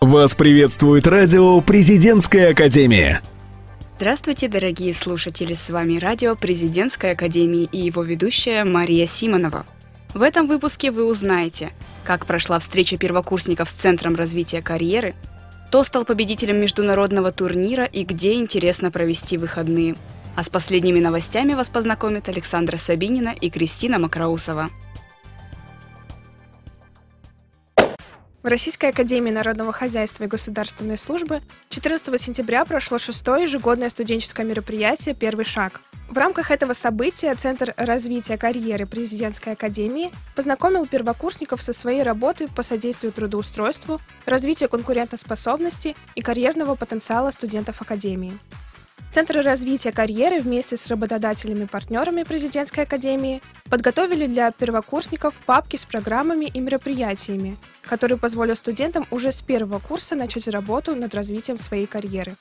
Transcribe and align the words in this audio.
Вас 0.00 0.36
приветствует 0.36 1.08
радио 1.08 1.60
«Президентская 1.60 2.52
академия». 2.52 3.20
Здравствуйте, 3.96 4.46
дорогие 4.46 4.94
слушатели! 4.94 5.54
С 5.54 5.70
вами 5.70 5.98
радио 5.98 6.36
«Президентской 6.36 7.12
академии» 7.14 7.68
и 7.72 7.80
его 7.80 8.04
ведущая 8.04 8.62
Мария 8.62 9.06
Симонова. 9.06 9.66
В 10.14 10.22
этом 10.22 10.46
выпуске 10.46 10.92
вы 10.92 11.04
узнаете, 11.04 11.70
как 12.04 12.26
прошла 12.26 12.60
встреча 12.60 12.96
первокурсников 12.96 13.70
с 13.70 13.72
Центром 13.72 14.14
развития 14.14 14.62
карьеры, 14.62 15.14
кто 15.66 15.82
стал 15.82 16.04
победителем 16.04 16.60
международного 16.60 17.32
турнира 17.32 17.84
и 17.84 18.04
где 18.04 18.34
интересно 18.34 18.92
провести 18.92 19.36
выходные. 19.36 19.96
А 20.36 20.44
с 20.44 20.48
последними 20.48 21.00
новостями 21.00 21.54
вас 21.54 21.70
познакомят 21.70 22.28
Александра 22.28 22.76
Сабинина 22.76 23.30
и 23.30 23.50
Кристина 23.50 23.98
Макроусова. 23.98 24.68
В 28.40 28.46
Российской 28.46 28.90
академии 28.90 29.32
народного 29.32 29.72
хозяйства 29.72 30.22
и 30.22 30.28
государственной 30.28 30.96
службы 30.96 31.42
14 31.70 32.20
сентября 32.20 32.64
прошло 32.64 32.96
шестое 32.96 33.42
ежегодное 33.42 33.90
студенческое 33.90 34.46
мероприятие 34.46 35.16
«Первый 35.16 35.44
шаг». 35.44 35.80
В 36.08 36.16
рамках 36.16 36.52
этого 36.52 36.72
события 36.72 37.34
Центр 37.34 37.74
развития 37.76 38.38
карьеры 38.38 38.86
президентской 38.86 39.54
академии 39.54 40.12
познакомил 40.36 40.86
первокурсников 40.86 41.62
со 41.62 41.72
своей 41.72 42.04
работой 42.04 42.46
по 42.46 42.62
содействию 42.62 43.12
трудоустройству, 43.12 44.00
развитию 44.24 44.68
конкурентоспособности 44.68 45.96
и 46.14 46.20
карьерного 46.22 46.76
потенциала 46.76 47.32
студентов 47.32 47.82
академии. 47.82 48.38
Центры 49.10 49.40
развития 49.40 49.90
карьеры 49.90 50.40
вместе 50.40 50.76
с 50.76 50.86
работодателями-партнерами 50.88 52.24
президентской 52.24 52.80
академии 52.80 53.40
подготовили 53.70 54.26
для 54.26 54.50
первокурсников 54.50 55.34
папки 55.46 55.76
с 55.76 55.86
программами 55.86 56.44
и 56.44 56.60
мероприятиями, 56.60 57.56
которые 57.82 58.18
позволят 58.18 58.58
студентам 58.58 59.06
уже 59.10 59.32
с 59.32 59.40
первого 59.40 59.78
курса 59.78 60.14
начать 60.14 60.46
работу 60.48 60.94
над 60.94 61.14
развитием 61.14 61.56
своей 61.56 61.86
карьеры. 61.86 62.34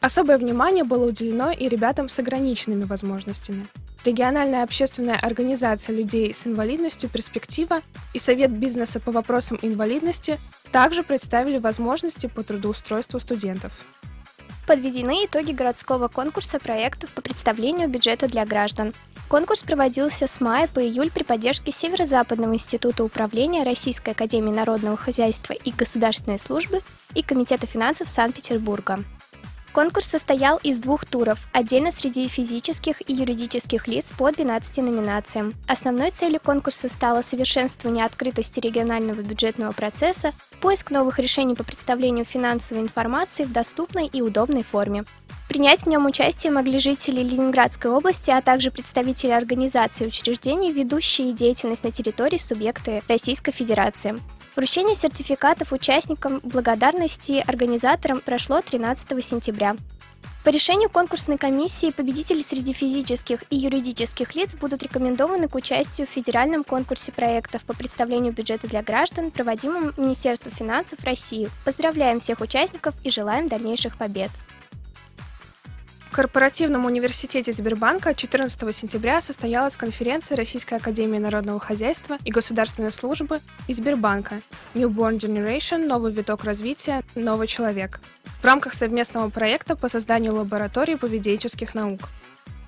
Особое 0.00 0.36
внимание 0.36 0.82
было 0.82 1.06
уделено 1.06 1.52
и 1.52 1.68
ребятам 1.68 2.08
с 2.08 2.18
ограниченными 2.18 2.84
возможностями. 2.84 3.66
Региональная 4.04 4.64
общественная 4.64 5.16
организация 5.16 5.94
людей 5.94 6.34
с 6.34 6.46
инвалидностью 6.46 7.08
«Перспектива» 7.08 7.82
и 8.14 8.18
Совет 8.18 8.50
бизнеса 8.50 8.98
по 8.98 9.12
вопросам 9.12 9.58
инвалидности 9.62 10.40
также 10.72 11.02
представили 11.04 11.58
возможности 11.58 12.26
по 12.26 12.42
трудоустройству 12.42 13.20
студентов 13.20 13.72
подведены 14.70 15.24
итоги 15.24 15.50
городского 15.50 16.06
конкурса 16.06 16.60
проектов 16.60 17.10
по 17.10 17.22
представлению 17.22 17.88
бюджета 17.88 18.28
для 18.28 18.46
граждан. 18.46 18.94
Конкурс 19.28 19.64
проводился 19.64 20.28
с 20.28 20.40
мая 20.40 20.68
по 20.68 20.78
июль 20.78 21.10
при 21.10 21.24
поддержке 21.24 21.72
Северо-Западного 21.72 22.54
института 22.54 23.02
управления 23.02 23.64
Российской 23.64 24.10
академии 24.10 24.52
народного 24.52 24.96
хозяйства 24.96 25.54
и 25.54 25.72
государственной 25.72 26.38
службы 26.38 26.82
и 27.16 27.22
Комитета 27.24 27.66
финансов 27.66 28.06
Санкт-Петербурга. 28.06 29.02
Конкурс 29.72 30.06
состоял 30.06 30.58
из 30.64 30.78
двух 30.78 31.04
туров, 31.04 31.38
отдельно 31.52 31.92
среди 31.92 32.26
физических 32.26 33.08
и 33.08 33.14
юридических 33.14 33.86
лиц 33.86 34.12
по 34.16 34.30
12 34.32 34.78
номинациям. 34.78 35.54
Основной 35.68 36.10
целью 36.10 36.40
конкурса 36.40 36.88
стало 36.88 37.22
совершенствование 37.22 38.04
открытости 38.04 38.58
регионального 38.58 39.20
бюджетного 39.20 39.72
процесса, 39.72 40.32
поиск 40.60 40.90
новых 40.90 41.20
решений 41.20 41.54
по 41.54 41.62
представлению 41.62 42.24
финансовой 42.24 42.82
информации 42.82 43.44
в 43.44 43.52
доступной 43.52 44.06
и 44.06 44.22
удобной 44.22 44.64
форме. 44.64 45.04
Принять 45.48 45.82
в 45.82 45.86
нем 45.86 46.06
участие 46.06 46.52
могли 46.52 46.78
жители 46.78 47.22
Ленинградской 47.22 47.90
области, 47.90 48.30
а 48.30 48.42
также 48.42 48.70
представители 48.70 49.30
организаций 49.30 50.06
и 50.06 50.08
учреждений, 50.08 50.72
ведущие 50.72 51.32
деятельность 51.32 51.84
на 51.84 51.92
территории 51.92 52.38
субъекта 52.38 53.02
Российской 53.08 53.52
Федерации. 53.52 54.18
Вручение 54.56 54.96
сертификатов 54.96 55.72
участникам 55.72 56.40
благодарности 56.42 57.42
организаторам 57.46 58.20
прошло 58.20 58.60
13 58.60 59.24
сентября. 59.24 59.76
По 60.42 60.48
решению 60.48 60.88
конкурсной 60.88 61.38
комиссии 61.38 61.90
победители 61.92 62.40
среди 62.40 62.72
физических 62.72 63.44
и 63.50 63.56
юридических 63.56 64.34
лиц 64.34 64.54
будут 64.56 64.82
рекомендованы 64.82 65.48
к 65.48 65.54
участию 65.54 66.06
в 66.06 66.10
федеральном 66.10 66.64
конкурсе 66.64 67.12
проектов 67.12 67.62
по 67.64 67.74
представлению 67.74 68.32
бюджета 68.32 68.66
для 68.66 68.82
граждан, 68.82 69.30
проводимом 69.30 69.92
Министерством 69.96 70.52
финансов 70.52 70.98
России. 71.04 71.50
Поздравляем 71.64 72.20
всех 72.20 72.40
участников 72.40 72.94
и 73.04 73.10
желаем 73.10 73.46
дальнейших 73.46 73.98
побед! 73.98 74.30
В 76.10 76.12
корпоративном 76.12 76.86
университете 76.86 77.52
Сбербанка 77.52 78.14
14 78.14 78.74
сентября 78.74 79.20
состоялась 79.20 79.76
конференция 79.76 80.36
Российской 80.36 80.74
академии 80.74 81.18
народного 81.18 81.60
хозяйства 81.60 82.18
и 82.24 82.32
государственной 82.32 82.90
службы 82.90 83.38
и 83.68 83.72
Сбербанка 83.72 84.40
Newborn 84.74 85.18
Generation– 85.18 85.86
новый 85.86 86.12
виток 86.12 86.42
развития, 86.42 87.04
новый 87.14 87.46
человек 87.46 88.00
в 88.42 88.44
рамках 88.44 88.74
совместного 88.74 89.30
проекта 89.30 89.76
по 89.76 89.88
созданию 89.88 90.34
лаборатории 90.34 90.96
поведенческих 90.96 91.76
наук. 91.76 92.00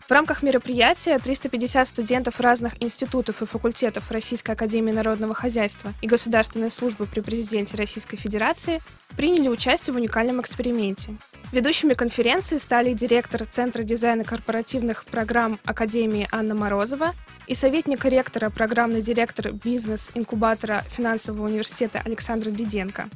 В 0.06 0.10
рамках 0.10 0.42
мероприятия 0.42 1.18
350 1.18 1.86
студентов 1.88 2.40
разных 2.40 2.82
институтов 2.82 3.40
и 3.40 3.46
факультетов 3.46 4.10
Российской 4.10 4.50
Академии 4.50 4.92
Народного 4.92 5.32
Хозяйства 5.32 5.94
и 6.02 6.06
Государственной 6.06 6.70
службы 6.70 7.06
при 7.06 7.20
президенте 7.20 7.76
Российской 7.76 8.16
Федерации 8.16 8.82
приняли 9.16 9.48
участие 9.48 9.94
в 9.94 9.96
уникальном 9.96 10.40
эксперименте. 10.40 11.16
Ведущими 11.52 11.94
конференции 11.94 12.58
стали 12.58 12.92
директор 12.94 13.44
Центра 13.44 13.84
дизайна 13.84 14.24
корпоративных 14.24 15.04
программ 15.04 15.58
Академии 15.64 16.28
Анна 16.32 16.54
Морозова 16.54 17.12
и 17.46 17.54
советник 17.54 18.04
ректора, 18.04 18.50
программный 18.50 19.02
директор 19.02 19.52
бизнес-инкубатора 19.52 20.84
финансового 20.90 21.46
университета 21.46 22.02
Александр 22.04 22.50
Диденко. 22.50 23.08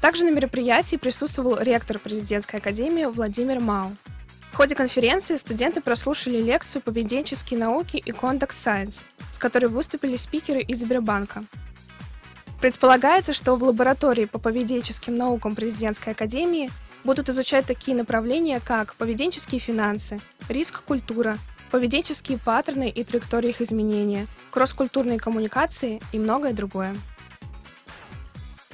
Также 0.00 0.24
на 0.24 0.30
мероприятии 0.30 0.96
присутствовал 0.96 1.58
ректор 1.58 1.98
президентской 1.98 2.56
академии 2.56 3.04
Владимир 3.04 3.60
Мау. 3.60 3.96
Ходе 4.60 4.74
конференции 4.74 5.38
студенты 5.38 5.80
прослушали 5.80 6.38
лекцию 6.38 6.82
«Поведенческие 6.82 7.58
науки» 7.58 7.96
и 7.96 8.10
«Conduct 8.10 8.50
Science», 8.50 9.04
с 9.32 9.38
которой 9.38 9.68
выступили 9.68 10.16
спикеры 10.16 10.60
из 10.60 10.80
Сбербанка. 10.80 11.44
Предполагается, 12.60 13.32
что 13.32 13.56
в 13.56 13.62
лаборатории 13.62 14.26
по 14.26 14.38
поведенческим 14.38 15.16
наукам 15.16 15.54
президентской 15.54 16.10
академии 16.10 16.70
будут 17.04 17.30
изучать 17.30 17.64
такие 17.64 17.96
направления, 17.96 18.60
как 18.62 18.96
поведенческие 18.96 19.60
финансы, 19.60 20.20
риск-культура, 20.50 21.38
поведенческие 21.70 22.36
паттерны 22.36 22.90
и 22.90 23.02
траектории 23.02 23.48
их 23.48 23.62
изменения, 23.62 24.26
кросс-культурные 24.50 25.18
коммуникации 25.18 26.02
и 26.12 26.18
многое 26.18 26.52
другое. 26.52 26.94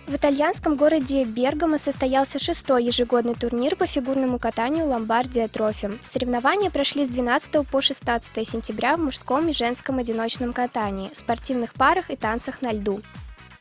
В 0.06 0.14
итальянском 0.14 0.76
городе 0.76 1.24
Бергамо 1.24 1.78
состоялся 1.78 2.38
шестой 2.38 2.84
ежегодный 2.84 3.34
турнир 3.34 3.74
по 3.74 3.86
фигурному 3.86 4.38
катанию 4.38 4.86
«Ломбардия 4.86 5.48
Трофи». 5.48 5.90
Соревнования 6.00 6.70
прошли 6.70 7.04
с 7.04 7.08
12 7.08 7.68
по 7.68 7.80
16 7.80 8.48
сентября 8.48 8.96
в 8.96 9.00
мужском 9.00 9.48
и 9.48 9.52
женском 9.52 9.98
одиночном 9.98 10.52
катании, 10.52 11.10
спортивных 11.12 11.74
парах 11.74 12.10
и 12.10 12.16
танцах 12.16 12.62
на 12.62 12.72
льду. 12.72 13.00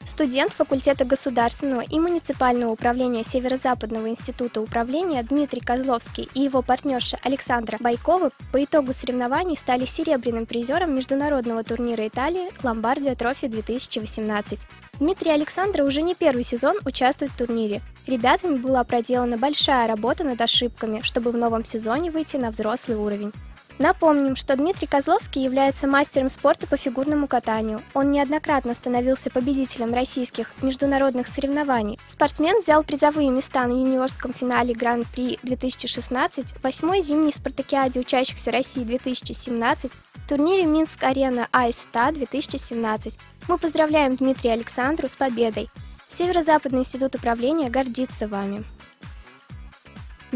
Студент 0.06 0.54
факультета 0.54 1.04
государственного 1.04 1.82
и 1.82 2.00
муниципального 2.00 2.72
управления 2.72 3.24
Северо-Западного 3.24 4.08
института 4.10 4.62
управления 4.62 5.24
Дмитрий 5.24 5.62
Козловский 5.62 6.30
и 6.36 6.42
его 6.42 6.62
партнерша 6.62 7.18
Александра 7.24 7.78
Байкова 7.80 8.30
по 8.52 8.64
итогу 8.64 8.94
соревнований 8.94 9.58
стали 9.58 9.86
серебряным 9.86 10.46
призером 10.46 10.96
международного 10.96 11.64
турнира 11.64 12.08
Италии 12.08 12.52
«Ломбардия 12.64 13.16
Трофи 13.16 13.46
2018». 13.46 14.60
Дмитрий 15.00 15.32
Александра 15.32 15.84
уже 15.84 16.02
не 16.02 16.16
первый 16.16 16.44
сезон 16.44 16.78
участвуют 16.86 17.34
в 17.34 17.38
турнире. 17.38 17.82
Ребятами 18.08 18.58
была 18.58 18.84
проделана 18.86 19.38
большая 19.38 19.88
работа 19.88 20.24
над 20.24 20.40
ошибками, 20.40 21.02
чтобы 21.04 21.32
в 21.32 21.38
новом 21.38 21.66
сезоне 21.66 22.12
выйти 22.12 22.38
на 22.38 22.50
взрослый 22.50 22.98
уровень. 22.98 23.34
Напомним, 23.78 24.38
что 24.38 24.56
Дмитрий 24.56 24.88
Козловский 24.88 25.44
является 25.44 25.86
мастером 25.86 26.30
спорта 26.30 26.66
по 26.66 26.78
фигурному 26.78 27.28
катанию. 27.28 27.82
Он 27.94 28.10
неоднократно 28.10 28.74
становился 28.74 29.30
победителем 29.30 29.94
российских 29.94 30.54
международных 30.62 31.28
соревнований. 31.28 32.00
Спортсмен 32.08 32.62
взял 32.62 32.84
призовые 32.84 33.30
места 33.32 33.68
на 33.68 33.74
юниорском 33.74 34.34
финале 34.34 34.74
Гран-при 34.74 35.40
2016, 35.44 36.56
восьмой 36.64 37.02
зимней 37.02 37.34
спартакиаде 37.34 38.00
учащихся 38.00 38.52
России 38.52 38.84
2017, 38.84 39.92
турнире 40.30 40.66
Минск-арена 40.66 41.50
Айста 41.52 42.12
2017. 42.14 43.20
Мы 43.50 43.58
поздравляем 43.58 44.16
Дмитрия 44.16 44.54
Александру 44.54 45.10
с 45.10 45.18
победой. 45.18 45.70
Северо-Западный 46.08 46.80
институт 46.80 47.16
управления 47.16 47.70
гордится 47.70 48.28
вами. 48.28 48.64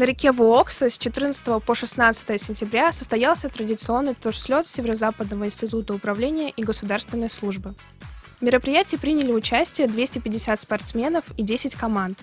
На 0.00 0.04
реке 0.04 0.32
Вуокса 0.32 0.88
с 0.88 0.96
14 0.96 1.62
по 1.62 1.74
16 1.74 2.40
сентября 2.40 2.90
состоялся 2.90 3.50
традиционный 3.50 4.14
турслет 4.14 4.66
Северо-Западного 4.66 5.44
института 5.44 5.92
управления 5.92 6.48
и 6.48 6.62
государственной 6.62 7.28
службы. 7.28 7.74
В 8.40 8.42
мероприятии 8.42 8.96
приняли 8.96 9.30
участие 9.30 9.88
250 9.88 10.58
спортсменов 10.58 11.24
и 11.36 11.42
10 11.42 11.74
команд. 11.74 12.18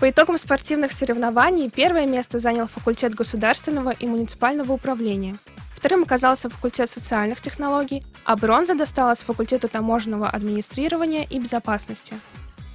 По 0.00 0.10
итогам 0.10 0.38
спортивных 0.38 0.90
соревнований 0.90 1.70
первое 1.70 2.04
место 2.04 2.40
занял 2.40 2.66
факультет 2.66 3.14
государственного 3.14 3.90
и 3.90 4.08
муниципального 4.08 4.72
управления. 4.72 5.36
Вторым 5.72 6.02
оказался 6.02 6.50
факультет 6.50 6.90
социальных 6.90 7.40
технологий, 7.40 8.02
а 8.24 8.34
бронза 8.34 8.74
досталась 8.74 9.22
факультету 9.22 9.68
таможенного 9.68 10.28
администрирования 10.28 11.22
и 11.22 11.38
безопасности. 11.38 12.16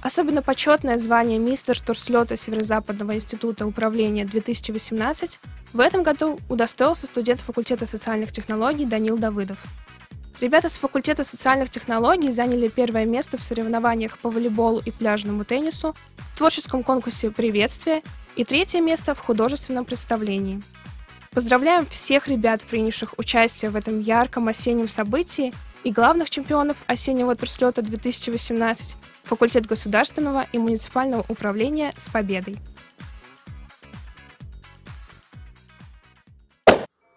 Особенно 0.06 0.40
почетное 0.40 0.98
звание 0.98 1.36
мистер 1.36 1.80
турслета 1.80 2.36
Северо-Западного 2.36 3.16
института 3.16 3.66
управления 3.66 4.24
2018 4.24 5.40
в 5.72 5.80
этом 5.80 6.04
году 6.04 6.38
удостоился 6.48 7.06
студент 7.06 7.40
факультета 7.40 7.86
социальных 7.86 8.30
технологий 8.30 8.84
Данил 8.84 9.18
Давыдов. 9.18 9.58
Ребята 10.40 10.68
с 10.68 10.78
факультета 10.78 11.24
социальных 11.24 11.70
технологий 11.70 12.30
заняли 12.30 12.68
первое 12.68 13.04
место 13.04 13.36
в 13.36 13.42
соревнованиях 13.42 14.16
по 14.18 14.30
волейболу 14.30 14.80
и 14.84 14.92
пляжному 14.92 15.44
теннису, 15.44 15.96
в 16.34 16.38
творческом 16.38 16.84
конкурсе 16.84 17.32
«Приветствие» 17.32 18.04
и 18.36 18.44
третье 18.44 18.80
место 18.80 19.12
в 19.16 19.18
художественном 19.18 19.84
представлении. 19.84 20.62
Поздравляем 21.32 21.84
всех 21.84 22.28
ребят, 22.28 22.62
принявших 22.62 23.14
участие 23.18 23.72
в 23.72 23.76
этом 23.76 23.98
ярком 23.98 24.46
осеннем 24.46 24.86
событии 24.86 25.52
и 25.82 25.90
главных 25.90 26.30
чемпионов 26.30 26.76
осеннего 26.86 27.34
турслета 27.34 27.82
2018 27.82 28.96
факультет 29.26 29.66
государственного 29.66 30.46
и 30.52 30.58
муниципального 30.58 31.24
управления 31.28 31.92
с 31.96 32.08
победой. 32.08 32.56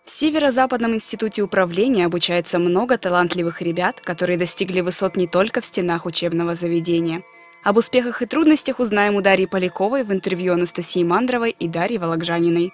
В 0.03 0.11
Северо-Западном 0.11 0.95
институте 0.95 1.43
управления 1.43 2.05
обучается 2.05 2.59
много 2.59 2.97
талантливых 2.97 3.61
ребят, 3.61 4.01
которые 4.01 4.37
достигли 4.37 4.81
высот 4.81 5.15
не 5.15 5.27
только 5.27 5.61
в 5.61 5.65
стенах 5.65 6.05
учебного 6.05 6.55
заведения. 6.55 7.21
Об 7.63 7.77
успехах 7.77 8.21
и 8.21 8.25
трудностях 8.25 8.79
узнаем 8.79 9.15
у 9.15 9.21
Дарьи 9.21 9.45
Поляковой 9.45 10.03
в 10.03 10.11
интервью 10.11 10.53
Анастасии 10.53 11.03
Мандровой 11.03 11.51
и 11.51 11.67
Дарьи 11.67 11.97
Вологжаниной. 11.97 12.73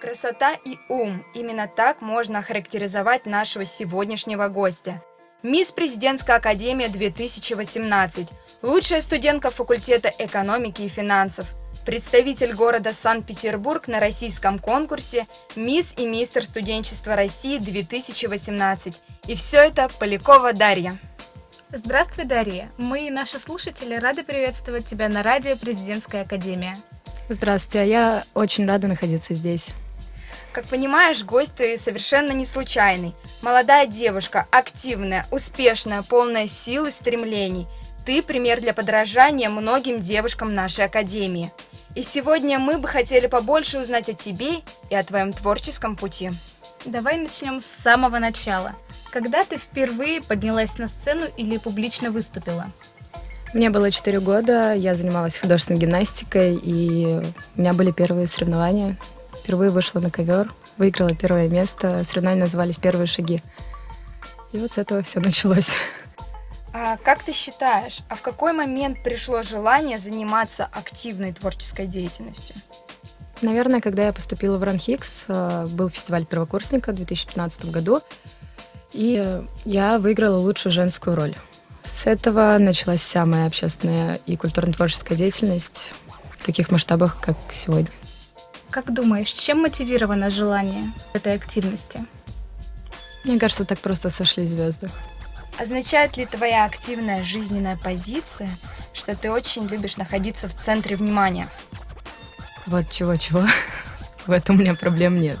Красота 0.00 0.52
и 0.52 0.76
ум– 0.88 1.24
именно 1.34 1.66
так 1.66 2.02
можно 2.02 2.40
охарактеризовать 2.40 3.26
нашего 3.26 3.64
сегодняшнего 3.64 4.48
гостя. 4.48 5.02
Мисс 5.46 5.70
Президентская 5.70 6.38
академия 6.38 6.88
2018, 6.88 8.28
лучшая 8.62 9.00
студентка 9.00 9.52
факультета 9.52 10.12
экономики 10.18 10.82
и 10.82 10.88
финансов, 10.88 11.46
представитель 11.84 12.52
города 12.52 12.92
Санкт-Петербург 12.92 13.86
на 13.86 14.00
российском 14.00 14.58
конкурсе 14.58 15.28
«Мисс 15.54 15.94
и 15.96 16.04
мистер 16.04 16.44
студенчества 16.44 17.14
России 17.14 17.60
2018». 17.60 18.96
И 19.28 19.36
все 19.36 19.58
это 19.58 19.88
Полякова 20.00 20.52
Дарья. 20.52 20.98
Здравствуй, 21.70 22.24
Дарья. 22.24 22.68
Мы 22.76 23.06
и 23.06 23.10
наши 23.10 23.38
слушатели 23.38 23.94
рады 23.94 24.24
приветствовать 24.24 24.86
тебя 24.86 25.08
на 25.08 25.22
радио 25.22 25.56
Президентская 25.56 26.22
академия. 26.22 26.76
Здравствуйте, 27.28 27.82
а 27.82 27.84
я 27.84 28.24
очень 28.34 28.66
рада 28.66 28.88
находиться 28.88 29.34
здесь. 29.34 29.68
Как 30.56 30.64
понимаешь, 30.68 31.22
гость 31.22 31.54
ты 31.54 31.76
совершенно 31.76 32.32
не 32.32 32.46
случайный. 32.46 33.14
Молодая 33.42 33.86
девушка, 33.86 34.46
активная, 34.50 35.26
успешная, 35.30 36.00
полная 36.00 36.48
сил 36.48 36.86
и 36.86 36.90
стремлений. 36.90 37.66
Ты 38.06 38.22
пример 38.22 38.62
для 38.62 38.72
подражания 38.72 39.50
многим 39.50 40.00
девушкам 40.00 40.54
нашей 40.54 40.86
академии. 40.86 41.52
И 41.94 42.02
сегодня 42.02 42.58
мы 42.58 42.78
бы 42.78 42.88
хотели 42.88 43.26
побольше 43.26 43.78
узнать 43.78 44.08
о 44.08 44.14
тебе 44.14 44.62
и 44.88 44.94
о 44.94 45.04
твоем 45.04 45.34
творческом 45.34 45.94
пути. 45.94 46.30
Давай 46.86 47.18
начнем 47.18 47.60
с 47.60 47.66
самого 47.66 48.18
начала. 48.18 48.72
Когда 49.10 49.44
ты 49.44 49.58
впервые 49.58 50.22
поднялась 50.22 50.78
на 50.78 50.88
сцену 50.88 51.26
или 51.36 51.58
публично 51.58 52.10
выступила? 52.10 52.72
Мне 53.52 53.68
было 53.68 53.90
4 53.90 54.20
года, 54.20 54.72
я 54.72 54.94
занималась 54.94 55.36
художественной 55.36 55.80
гимнастикой, 55.80 56.56
и 56.56 57.20
у 57.56 57.60
меня 57.60 57.74
были 57.74 57.90
первые 57.90 58.26
соревнования 58.26 58.96
Впервые 59.46 59.70
вышла 59.70 60.00
на 60.00 60.10
ковер, 60.10 60.52
выиграла 60.76 61.14
первое 61.14 61.48
место. 61.48 62.02
Соревнования 62.02 62.42
назывались 62.42 62.78
«Первые 62.78 63.06
шаги». 63.06 63.40
И 64.50 64.58
вот 64.58 64.72
с 64.72 64.78
этого 64.78 65.02
все 65.02 65.20
началось. 65.20 65.70
А 66.72 66.96
как 66.96 67.22
ты 67.22 67.32
считаешь, 67.32 68.00
а 68.08 68.16
в 68.16 68.22
какой 68.22 68.52
момент 68.52 69.04
пришло 69.04 69.44
желание 69.44 70.00
заниматься 70.00 70.68
активной 70.72 71.32
творческой 71.32 71.86
деятельностью? 71.86 72.56
Наверное, 73.40 73.80
когда 73.80 74.06
я 74.06 74.12
поступила 74.12 74.58
в 74.58 74.64
Ранхикс, 74.64 75.26
э, 75.28 75.68
был 75.70 75.90
фестиваль 75.90 76.26
первокурсника 76.26 76.90
в 76.90 76.96
2015 76.96 77.70
году, 77.70 78.00
и 78.92 79.44
я 79.64 80.00
выиграла 80.00 80.38
лучшую 80.38 80.72
женскую 80.72 81.14
роль. 81.14 81.36
С 81.84 82.08
этого 82.08 82.56
началась 82.58 83.00
вся 83.00 83.24
моя 83.24 83.46
общественная 83.46 84.18
и 84.26 84.36
культурно-творческая 84.36 85.16
деятельность 85.16 85.92
в 86.32 86.44
таких 86.44 86.72
масштабах, 86.72 87.20
как 87.20 87.36
сегодня. 87.52 87.92
Как 88.70 88.92
думаешь, 88.92 89.32
чем 89.32 89.62
мотивировано 89.62 90.30
желание 90.30 90.92
этой 91.12 91.34
активности? 91.34 92.04
Мне 93.24 93.38
кажется, 93.38 93.64
так 93.64 93.80
просто 93.80 94.10
сошли 94.10 94.46
звезды. 94.46 94.90
Означает 95.58 96.16
ли 96.16 96.26
твоя 96.26 96.64
активная 96.64 97.22
жизненная 97.22 97.76
позиция, 97.76 98.50
что 98.92 99.16
ты 99.16 99.30
очень 99.30 99.66
любишь 99.66 99.96
находиться 99.96 100.48
в 100.48 100.54
центре 100.54 100.96
внимания? 100.96 101.48
Вот 102.66 102.90
чего-чего. 102.90 103.44
В 104.26 104.30
этом 104.32 104.56
у 104.56 104.58
меня 104.58 104.74
проблем 104.74 105.16
нет. 105.16 105.38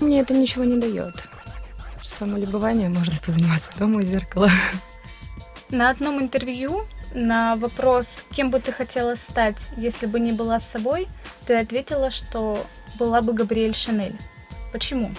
Мне 0.00 0.20
это 0.20 0.34
ничего 0.34 0.64
не 0.64 0.80
дает. 0.80 1.26
Самолюбование 2.02 2.88
можно 2.88 3.16
позаниматься 3.24 3.70
дома 3.78 3.98
у 3.98 4.02
зеркала. 4.02 4.50
На 5.70 5.90
одном 5.90 6.20
интервью 6.20 6.86
на 7.14 7.56
вопрос, 7.56 8.22
кем 8.32 8.50
бы 8.50 8.60
ты 8.60 8.72
хотела 8.72 9.16
стать, 9.16 9.66
если 9.76 10.06
бы 10.06 10.20
не 10.20 10.32
была 10.32 10.60
с 10.60 10.66
собой, 10.66 11.08
ты 11.46 11.58
ответила, 11.58 12.10
что 12.10 12.64
была 12.98 13.22
бы 13.22 13.32
Габриэль 13.32 13.74
Шанель. 13.74 14.16
Почему? 14.72 15.10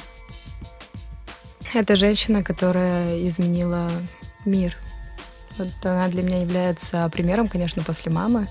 Это 1.74 1.96
женщина, 1.96 2.44
которая 2.44 3.28
изменила 3.28 3.90
мир. 4.46 4.76
Вот 5.58 5.70
она 5.84 6.08
для 6.08 6.24
меня 6.24 6.38
является 6.38 7.08
примером, 7.10 7.48
конечно, 7.48 7.84
после 7.84 8.12
мамы. 8.12 8.48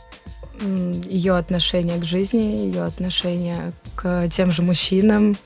Ее 0.60 1.36
отношение 1.36 1.98
к 1.98 2.04
жизни, 2.04 2.66
ее 2.66 2.84
отношение 2.84 3.72
к 3.94 4.28
тем 4.28 4.50
же 4.50 4.62
мужчинам. 4.62 5.38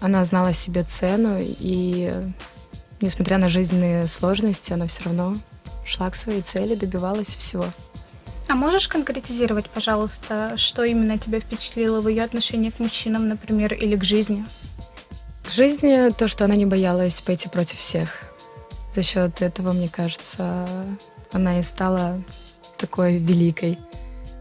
Она 0.00 0.24
знала 0.24 0.52
себе 0.52 0.82
цену, 0.84 1.38
и 1.40 2.12
несмотря 3.00 3.38
на 3.38 3.48
жизненные 3.48 4.06
сложности, 4.06 4.72
она 4.72 4.86
все 4.86 5.04
равно 5.04 5.36
шла 5.88 6.10
к 6.10 6.16
своей 6.16 6.42
цели, 6.42 6.74
добивалась 6.74 7.34
всего. 7.34 7.66
А 8.48 8.54
можешь 8.54 8.88
конкретизировать, 8.88 9.68
пожалуйста, 9.68 10.54
что 10.56 10.82
именно 10.82 11.18
тебя 11.18 11.40
впечатлило 11.40 12.00
в 12.00 12.08
ее 12.08 12.24
отношении 12.24 12.70
к 12.70 12.78
мужчинам, 12.78 13.28
например, 13.28 13.74
или 13.74 13.96
к 13.96 14.04
жизни? 14.04 14.44
К 15.46 15.50
жизни 15.50 16.10
то, 16.10 16.28
что 16.28 16.46
она 16.46 16.56
не 16.56 16.64
боялась 16.64 17.20
пойти 17.20 17.48
против 17.48 17.78
всех. 17.78 18.22
За 18.90 19.02
счет 19.02 19.42
этого, 19.42 19.72
мне 19.72 19.88
кажется, 19.88 20.66
она 21.30 21.60
и 21.60 21.62
стала 21.62 22.22
такой 22.78 23.18
великой. 23.18 23.78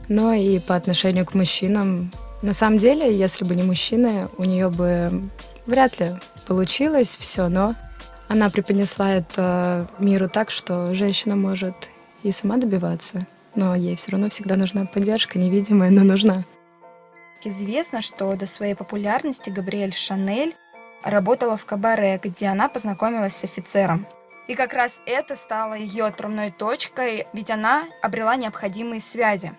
Но 0.08 0.34
и 0.34 0.60
по 0.60 0.76
отношению 0.76 1.26
к 1.26 1.34
мужчинам, 1.34 2.14
на 2.42 2.54
самом 2.54 2.78
деле, 2.78 3.18
если 3.18 3.44
бы 3.44 3.56
не 3.56 3.64
мужчины, 3.64 4.30
у 4.38 4.46
нее 4.46 4.70
бы 4.70 5.30
вряд 5.66 6.00
ли 6.00 6.14
получилось 6.46 7.18
все, 7.20 7.50
но 7.50 7.76
она 8.28 8.50
преподнесла 8.50 9.12
это 9.14 9.88
миру 10.00 10.30
так, 10.30 10.52
что 10.52 10.94
женщина 10.96 11.36
может 11.36 11.90
и 12.24 12.32
сама 12.32 12.58
добиваться, 12.58 13.26
но 13.56 13.76
ей 13.76 13.96
все 13.96 14.12
равно 14.12 14.30
всегда 14.30 14.56
нужна 14.56 14.86
поддержка, 14.86 15.40
невидимая, 15.40 15.90
но 15.90 16.04
нужна. 16.04 16.34
Известно, 17.44 18.02
что 18.02 18.36
до 18.36 18.48
своей 18.48 18.76
популярности 18.76 19.50
Габриэль 19.50 19.94
Шанель 19.94 20.56
работала 21.04 21.56
в 21.56 21.66
кабаре, 21.66 22.20
где 22.22 22.48
она 22.48 22.68
познакомилась 22.68 23.36
с 23.36 23.44
офицером. 23.44 24.06
И 24.48 24.56
как 24.56 24.74
раз 24.74 25.00
это 25.06 25.36
стало 25.36 25.74
ее 25.74 26.06
отправной 26.06 26.52
точкой, 26.52 27.28
ведь 27.34 27.52
она 27.52 27.86
обрела 28.02 28.36
необходимые 28.36 29.02
связи. 29.02 29.54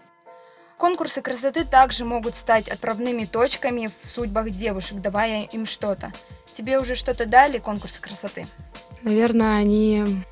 Конкурсы 0.78 1.22
красоты 1.22 1.64
также 1.64 2.04
могут 2.04 2.34
стать 2.34 2.68
отправными 2.68 3.24
точками 3.24 3.90
в 4.00 4.06
судьбах 4.06 4.50
девушек, 4.50 5.00
давая 5.00 5.42
им 5.42 5.66
что-то. 5.66 6.12
Тебе 6.58 6.80
уже 6.80 6.96
что-то 6.96 7.24
дали 7.24 7.58
конкурсы 7.58 8.00
красоты? 8.00 8.48
Наверное, 9.02 9.58
они 9.58 10.24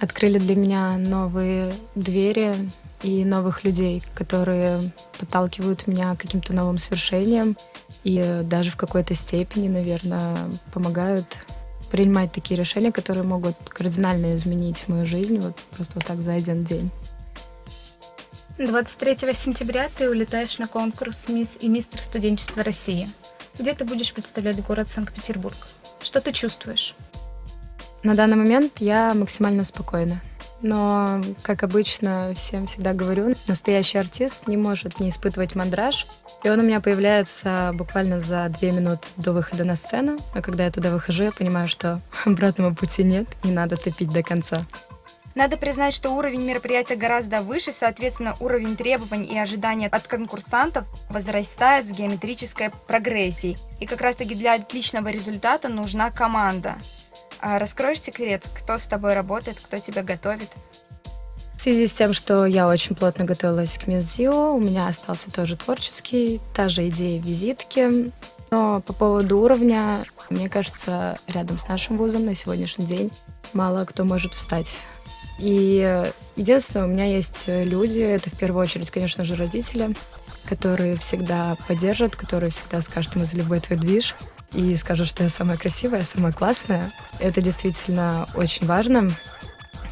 открыли 0.00 0.40
для 0.40 0.56
меня 0.56 0.98
новые 0.98 1.72
двери 1.94 2.68
и 3.04 3.24
новых 3.24 3.62
людей, 3.62 4.02
которые 4.12 4.90
подталкивают 5.20 5.86
меня 5.86 6.16
к 6.16 6.22
каким-то 6.22 6.52
новым 6.52 6.78
свершениям 6.78 7.56
и 8.02 8.40
даже 8.42 8.72
в 8.72 8.76
какой-то 8.76 9.14
степени, 9.14 9.68
наверное, 9.68 10.50
помогают 10.74 11.26
принимать 11.92 12.32
такие 12.32 12.58
решения, 12.58 12.90
которые 12.90 13.22
могут 13.22 13.56
кардинально 13.68 14.32
изменить 14.32 14.88
мою 14.88 15.06
жизнь 15.06 15.38
вот 15.38 15.54
просто 15.76 15.92
вот 15.94 16.04
так 16.04 16.22
за 16.22 16.32
один 16.32 16.64
день. 16.64 16.90
23 18.58 19.32
сентября 19.32 19.88
ты 19.96 20.10
улетаешь 20.10 20.58
на 20.58 20.66
конкурс 20.66 21.28
«Мисс 21.28 21.56
и 21.60 21.68
мистер 21.68 22.00
студенчества 22.00 22.64
России» 22.64 23.08
где 23.62 23.74
ты 23.74 23.84
будешь 23.84 24.12
представлять 24.12 24.60
город 24.64 24.88
Санкт-Петербург. 24.90 25.56
Что 26.00 26.20
ты 26.20 26.32
чувствуешь? 26.32 26.96
На 28.02 28.16
данный 28.16 28.36
момент 28.36 28.72
я 28.80 29.14
максимально 29.14 29.62
спокойна. 29.62 30.20
Но, 30.62 31.22
как 31.42 31.62
обычно, 31.62 32.32
всем 32.34 32.66
всегда 32.66 32.92
говорю, 32.92 33.36
настоящий 33.46 33.98
артист 33.98 34.48
не 34.48 34.56
может 34.56 34.98
не 34.98 35.10
испытывать 35.10 35.54
мандраж. 35.54 36.06
И 36.42 36.50
он 36.50 36.58
у 36.58 36.62
меня 36.62 36.80
появляется 36.80 37.70
буквально 37.74 38.18
за 38.18 38.48
две 38.48 38.72
минуты 38.72 39.06
до 39.16 39.32
выхода 39.32 39.62
на 39.62 39.76
сцену. 39.76 40.18
А 40.34 40.42
когда 40.42 40.64
я 40.64 40.72
туда 40.72 40.90
выхожу, 40.90 41.22
я 41.22 41.32
понимаю, 41.32 41.68
что 41.68 42.00
обратного 42.24 42.74
пути 42.74 43.04
нет, 43.04 43.28
и 43.44 43.48
надо 43.48 43.76
топить 43.76 44.10
до 44.10 44.24
конца. 44.24 44.66
Надо 45.34 45.56
признать, 45.56 45.94
что 45.94 46.10
уровень 46.10 46.42
мероприятия 46.42 46.96
гораздо 46.96 47.40
выше, 47.40 47.72
соответственно, 47.72 48.36
уровень 48.40 48.76
требований 48.76 49.28
и 49.28 49.38
ожиданий 49.38 49.86
от 49.86 50.06
конкурсантов 50.06 50.84
возрастает 51.08 51.88
с 51.88 51.92
геометрической 51.92 52.70
прогрессией. 52.86 53.56
И 53.80 53.86
как 53.86 54.02
раз-таки 54.02 54.34
для 54.34 54.54
отличного 54.54 55.08
результата 55.08 55.68
нужна 55.68 56.10
команда. 56.10 56.76
А 57.40 57.58
раскроешь 57.58 58.00
секрет, 58.00 58.46
кто 58.54 58.78
с 58.78 58.86
тобой 58.86 59.14
работает, 59.14 59.58
кто 59.58 59.78
тебя 59.78 60.02
готовит? 60.02 60.50
В 61.56 61.60
связи 61.62 61.86
с 61.86 61.92
тем, 61.92 62.12
что 62.12 62.44
я 62.44 62.68
очень 62.68 62.94
плотно 62.94 63.24
готовилась 63.24 63.78
к 63.78 63.86
МИЗИО, 63.86 64.54
у 64.54 64.60
меня 64.60 64.88
остался 64.88 65.30
тоже 65.30 65.56
творческий, 65.56 66.40
та 66.54 66.68
же 66.68 66.88
идея 66.88 67.20
визитки. 67.20 68.12
Но 68.50 68.80
по 68.80 68.92
поводу 68.92 69.38
уровня, 69.38 70.04
мне 70.28 70.48
кажется, 70.48 71.18
рядом 71.26 71.58
с 71.58 71.68
нашим 71.68 71.96
вузом 71.96 72.26
на 72.26 72.34
сегодняшний 72.34 72.84
день 72.84 73.10
мало 73.52 73.84
кто 73.84 74.04
может 74.04 74.34
встать. 74.34 74.76
И 75.42 76.12
единственное, 76.36 76.86
у 76.86 76.88
меня 76.88 77.04
есть 77.04 77.44
люди, 77.48 78.00
это 78.00 78.30
в 78.30 78.38
первую 78.38 78.62
очередь, 78.62 78.92
конечно 78.92 79.24
же, 79.24 79.34
родители, 79.34 79.90
которые 80.48 80.96
всегда 80.98 81.56
поддержат, 81.66 82.14
которые 82.14 82.50
всегда 82.50 82.80
скажут, 82.80 83.16
мы 83.16 83.24
за 83.24 83.36
любой 83.36 83.58
твой 83.58 83.76
движ, 83.76 84.14
и 84.52 84.76
скажут, 84.76 85.08
что 85.08 85.24
я 85.24 85.28
самая 85.28 85.56
красивая, 85.56 86.04
самая 86.04 86.32
классная. 86.32 86.92
Это 87.18 87.40
действительно 87.40 88.28
очень 88.36 88.66
важно. 88.66 89.10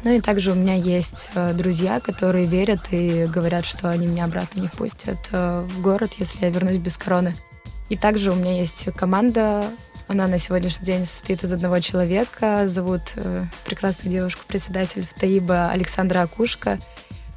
Ну 0.05 0.11
и 0.11 0.21
также 0.21 0.53
у 0.53 0.55
меня 0.55 0.75
есть 0.75 1.29
э, 1.35 1.53
друзья, 1.53 1.99
которые 1.99 2.45
верят 2.45 2.87
и 2.91 3.25
говорят, 3.25 3.65
что 3.65 3.89
они 3.89 4.07
меня 4.07 4.25
обратно 4.25 4.61
не 4.61 4.67
впустят 4.69 5.19
э, 5.33 5.67
в 5.67 5.81
город, 5.81 6.11
если 6.17 6.45
я 6.45 6.49
вернусь 6.49 6.77
без 6.77 6.97
короны. 6.97 7.35
И 7.89 7.97
также 7.97 8.31
у 8.31 8.35
меня 8.35 8.57
есть 8.57 8.87
команда, 8.95 9.65
она 10.11 10.27
на 10.27 10.37
сегодняшний 10.37 10.85
день 10.85 11.05
состоит 11.05 11.41
из 11.43 11.53
одного 11.53 11.79
человека, 11.79 12.67
зовут 12.67 13.13
э, 13.15 13.45
прекрасную 13.63 14.11
девушку, 14.11 14.43
председатель 14.45 15.07
Таиба 15.17 15.69
Александра 15.69 16.21
Акушка, 16.21 16.79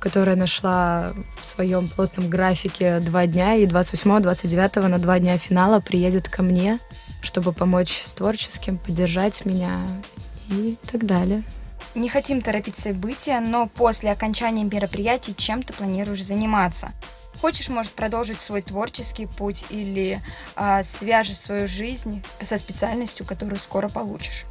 которая 0.01 0.35
нашла 0.35 1.13
в 1.41 1.47
своем 1.47 1.89
плотном 1.89 2.29
графике 2.29 2.99
два 2.99 3.27
дня, 3.27 3.55
и 3.55 3.67
28-29 3.67 4.89
на 4.89 4.99
два 4.99 5.21
дня 5.21 5.39
финала 5.39 5.79
приедет 5.79 6.29
ко 6.29 6.43
мне, 6.43 6.81
чтобы 7.23 7.53
помочь 7.53 8.03
с 8.05 8.13
творческим, 8.13 8.79
поддержать 8.79 9.45
меня 9.45 9.79
и 10.49 10.77
так 10.91 11.07
далее. 11.07 11.45
Не 11.95 12.09
хотим 12.09 12.41
торопить 12.41 12.77
события, 12.77 13.39
но 13.39 13.69
после 13.69 14.11
окончания 14.11 14.65
мероприятий 14.65 15.33
чем 15.37 15.63
ты 15.63 15.73
планируешь 15.73 16.25
заниматься? 16.25 16.91
Хочешь, 17.45 17.69
может, 17.69 17.93
продолжить 17.93 18.41
свой 18.41 18.63
творческий 18.63 19.27
путь 19.27 19.67
или 19.69 20.23
э, 20.57 20.83
свяжешь 20.83 21.37
свою 21.37 21.69
жизнь 21.69 22.25
со 22.41 22.57
специальностью, 22.57 23.27
которую 23.27 23.59
скоро 23.59 23.91
получишь? 23.91 24.47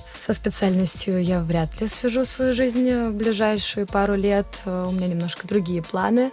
Со 0.00 0.32
специальностью 0.32 1.20
я 1.20 1.40
вряд 1.40 1.80
ли 1.80 1.88
свяжу 1.88 2.24
свою 2.24 2.52
жизнь 2.52 2.88
в 2.94 3.10
ближайшие 3.10 3.86
пару 3.86 4.14
лет. 4.14 4.46
У 4.64 4.92
меня 4.92 5.08
немножко 5.08 5.48
другие 5.48 5.82
планы. 5.82 6.30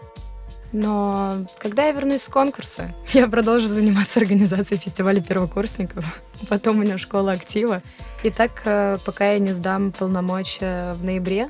Но 0.74 1.38
когда 1.58 1.86
я 1.86 1.92
вернусь 1.92 2.22
с 2.22 2.30
конкурса, 2.30 2.94
я 3.14 3.28
продолжу 3.28 3.68
заниматься 3.68 4.20
организацией 4.20 4.80
фестиваля 4.80 5.22
первокурсников. 5.22 6.22
Потом 6.50 6.78
у 6.78 6.84
меня 6.84 7.00
школа 7.00 7.32
актива. 7.32 7.82
И 8.22 8.30
так, 8.30 8.62
э, 8.66 9.00
пока 9.04 9.32
я 9.32 9.40
не 9.40 9.54
сдам 9.54 9.92
полномочия 9.92 10.94
в 10.94 11.04
ноябре, 11.04 11.50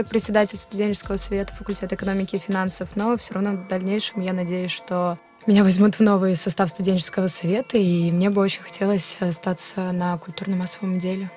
как 0.00 0.08
председатель 0.08 0.56
студенческого 0.56 1.16
совета 1.16 1.52
факультета 1.52 1.94
экономики 1.94 2.36
и 2.36 2.38
финансов, 2.38 2.88
но 2.94 3.18
все 3.18 3.34
равно 3.34 3.52
в 3.52 3.68
дальнейшем 3.68 4.22
я 4.22 4.32
надеюсь, 4.32 4.70
что 4.70 5.18
меня 5.46 5.62
возьмут 5.62 5.96
в 5.96 6.00
новый 6.00 6.36
состав 6.36 6.70
студенческого 6.70 7.26
совета, 7.26 7.76
и 7.76 8.10
мне 8.10 8.30
бы 8.30 8.40
очень 8.40 8.62
хотелось 8.62 9.18
остаться 9.20 9.92
на 9.92 10.16
культурно-массовом 10.16 10.98
деле. 10.98 11.28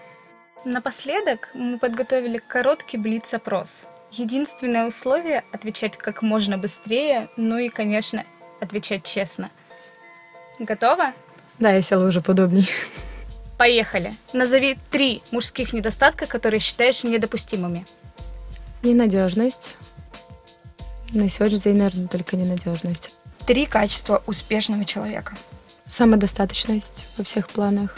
Напоследок 0.63 1.49
мы 1.53 1.77
подготовили 1.77 2.37
короткий 2.37 2.95
блиц-опрос. 2.95 3.85
Единственное 4.11 4.87
условие— 4.87 5.43
отвечать 5.51 5.97
как 5.97 6.21
можно 6.21 6.57
быстрее, 6.57 7.27
ну 7.35 7.57
и, 7.57 7.67
конечно, 7.67 8.23
отвечать 8.61 9.03
честно. 9.03 9.51
Готова? 10.57 11.11
Да, 11.59 11.73
я 11.73 11.81
села 11.81 12.07
уже 12.07 12.21
подобней. 12.21 12.69
Поехали. 13.57 14.13
Назови 14.31 14.77
три 14.89 15.21
мужских 15.31 15.73
недостатка, 15.73 16.27
которые 16.27 16.61
считаешь 16.61 17.03
недопустимыми. 17.03 17.85
Ненадежность. 18.83 19.77
На 21.13 21.29
сегодняшний 21.29 21.71
день, 21.71 21.77
наверное, 21.77 22.07
только 22.09 22.35
ненадежность. 22.35 23.11
Три 23.45 23.65
качества 23.65 24.21
успешного 24.27 24.83
человека. 24.83 25.37
Самодостаточность 25.87 27.05
во 27.17 27.23
всех 27.23 27.49
планах. 27.49 27.97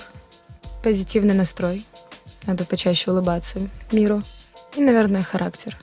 Позитивный 0.84 1.34
настрой. 1.34 1.84
Надо 2.46 2.66
почаще 2.66 3.10
улыбаться 3.10 3.68
миру. 3.92 4.22
И, 4.76 4.82
наверное, 4.82 5.24
характер. 5.24 5.76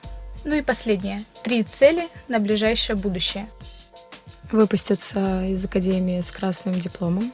Ну 0.45 0.55
и 0.55 0.61
последнее. 0.61 1.25
Три 1.43 1.63
цели 1.63 2.07
на 2.29 2.39
ближайшее 2.39 2.95
будущее. 2.95 3.49
Выпуститься 4.53 5.45
из 5.47 5.65
академии 5.65 6.21
с 6.21 6.31
красным 6.31 6.79
дипломом. 6.79 7.33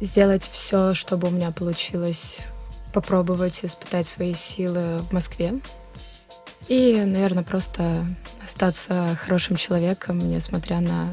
Сделать 0.00 0.48
все, 0.48 0.94
чтобы 0.94 1.26
у 1.26 1.30
меня 1.32 1.50
получилось 1.50 2.38
попробовать 2.92 3.64
испытать 3.64 4.06
свои 4.06 4.32
силы 4.34 4.98
в 4.98 5.12
Москве. 5.12 5.54
И, 6.68 6.96
наверное, 6.96 7.44
просто 7.44 8.06
остаться 8.44 9.18
хорошим 9.20 9.56
человеком, 9.56 10.18
несмотря 10.18 10.80
на 10.80 11.10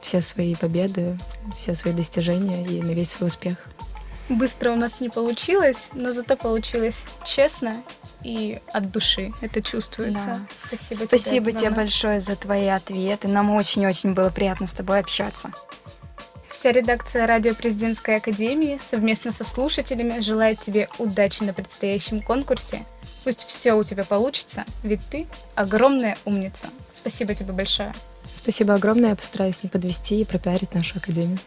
все 0.00 0.20
свои 0.20 0.54
победы, 0.54 1.18
все 1.56 1.74
свои 1.74 1.92
достижения 1.92 2.64
и 2.66 2.82
на 2.82 2.92
весь 2.92 3.10
свой 3.10 3.28
успех. 3.28 3.56
Быстро 4.28 4.72
у 4.72 4.76
нас 4.76 5.00
не 5.00 5.08
получилось, 5.08 5.88
но 5.92 6.12
зато 6.12 6.36
получилось 6.36 7.04
честно 7.24 7.82
и 8.22 8.60
от 8.72 8.90
души. 8.90 9.32
Это 9.40 9.62
чувствуется. 9.62 10.24
Да. 10.24 10.40
Спасибо, 10.66 11.06
Спасибо 11.06 11.50
тебе, 11.50 11.60
тебе 11.60 11.70
большое 11.70 12.20
за 12.20 12.36
твои 12.36 12.68
ответы. 12.68 13.28
Нам 13.28 13.50
очень-очень 13.50 14.14
было 14.14 14.30
приятно 14.30 14.66
с 14.66 14.72
тобой 14.72 15.00
общаться. 15.00 15.52
Вся 16.48 16.70
редакция 16.70 17.26
Радио 17.26 17.54
Президентской 17.54 18.16
Академии 18.16 18.80
совместно 18.90 19.32
со 19.32 19.42
слушателями 19.42 20.20
желает 20.20 20.60
тебе 20.60 20.88
удачи 20.98 21.42
на 21.42 21.52
предстоящем 21.52 22.20
конкурсе. 22.20 22.84
Пусть 23.24 23.44
все 23.46 23.74
у 23.74 23.84
тебя 23.84 24.04
получится, 24.04 24.64
ведь 24.82 25.00
ты 25.10 25.26
огромная 25.54 26.18
умница. 26.24 26.68
Спасибо 26.94 27.34
тебе 27.34 27.52
большое. 27.52 27.94
Спасибо 28.34 28.74
огромное. 28.74 29.10
Я 29.10 29.16
постараюсь 29.16 29.62
не 29.62 29.68
подвести 29.68 30.20
и 30.20 30.24
пропиарить 30.24 30.74
нашу 30.74 30.98
Академию. 30.98 31.38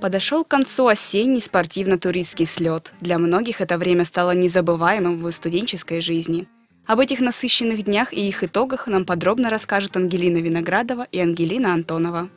Подошел 0.00 0.42
к 0.44 0.48
концу 0.48 0.88
осенний 0.88 1.40
спортивно-туристский 1.40 2.44
слет. 2.44 2.92
Для 3.00 3.18
многих 3.18 3.60
это 3.60 3.78
время 3.78 4.04
стало 4.04 4.32
незабываемым 4.32 5.22
в 5.22 5.30
студенческой 5.30 6.00
жизни. 6.00 6.48
Об 6.86 6.98
этих 6.98 7.20
насыщенных 7.20 7.84
днях 7.84 8.12
и 8.12 8.26
их 8.26 8.42
итогах 8.42 8.88
нам 8.88 9.04
подробно 9.04 9.48
расскажут 9.48 9.96
Ангелина 9.96 10.38
Виноградова 10.38 11.06
и 11.12 11.20
Ангелина 11.20 11.72
Антонова. 11.72 12.28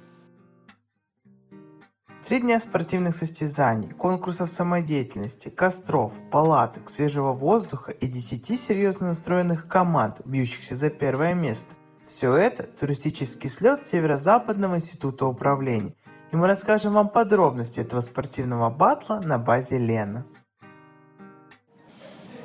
Три 2.28 2.40
дня 2.40 2.60
спортивных 2.60 3.16
состязаний, 3.16 3.90
конкурсов 3.90 4.50
самодеятельности, 4.50 5.50
костров, 5.50 6.14
палаток, 6.32 6.90
свежего 6.90 7.34
воздуха 7.34 7.92
и 7.92 8.08
десяти 8.08 8.58
серьезно 8.58 9.08
настроенных 9.08 9.68
команд, 9.68 10.22
бьющихся 10.26 10.76
за 10.76 10.90
первое 10.90 11.36
место. 11.36 11.76
Все 12.08 12.36
это– 12.36 12.64
туристический 12.80 13.50
слет 13.50 13.86
Северо-Западного 13.86 14.76
института 14.76 15.28
управления– 15.28 15.94
и 16.36 16.38
мы 16.38 16.48
расскажем 16.48 16.92
вам 16.92 17.08
подробности 17.08 17.80
этого 17.80 18.02
спортивного 18.02 18.70
батла 18.70 19.22
на 19.22 19.38
базе 19.38 19.78
Лена. 19.78 20.26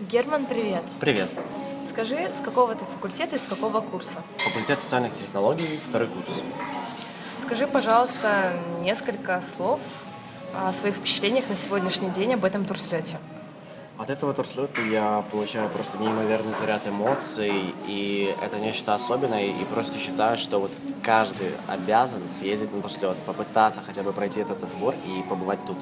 Герман, 0.00 0.46
привет. 0.46 0.84
Привет. 1.00 1.28
Скажи, 1.88 2.32
с 2.32 2.38
какого 2.38 2.76
ты 2.76 2.84
факультета 2.84 3.34
и 3.34 3.38
с 3.40 3.42
какого 3.42 3.80
курса? 3.80 4.18
Факультет 4.38 4.80
социальных 4.80 5.14
технологий, 5.14 5.80
второй 5.88 6.06
курс. 6.06 6.40
Скажи, 7.42 7.66
пожалуйста, 7.66 8.52
несколько 8.80 9.40
слов 9.42 9.80
о 10.54 10.72
своих 10.72 10.96
впечатлениях 10.96 11.48
на 11.48 11.56
сегодняшний 11.56 12.10
день 12.10 12.34
об 12.34 12.44
этом 12.44 12.64
турслете. 12.64 13.18
От 13.98 14.08
этого 14.08 14.32
турслета 14.32 14.80
я 14.82 15.24
получаю 15.30 15.68
просто 15.68 15.98
неимоверный 15.98 16.54
заряд 16.54 16.86
эмоций, 16.86 17.74
и 17.86 18.34
это 18.42 18.58
нечто 18.58 18.94
особенное, 18.94 19.46
и 19.46 19.64
просто 19.64 19.98
считаю, 19.98 20.38
что 20.38 20.58
вот 20.60 20.70
каждый 21.02 21.48
обязан 21.66 22.28
съездить 22.28 22.74
на 22.74 22.82
турслет, 22.82 23.16
попытаться 23.26 23.80
хотя 23.84 24.02
бы 24.02 24.12
пройти 24.12 24.40
этот 24.40 24.62
отбор 24.62 24.94
и 25.06 25.22
побывать 25.28 25.58
тут. 25.66 25.78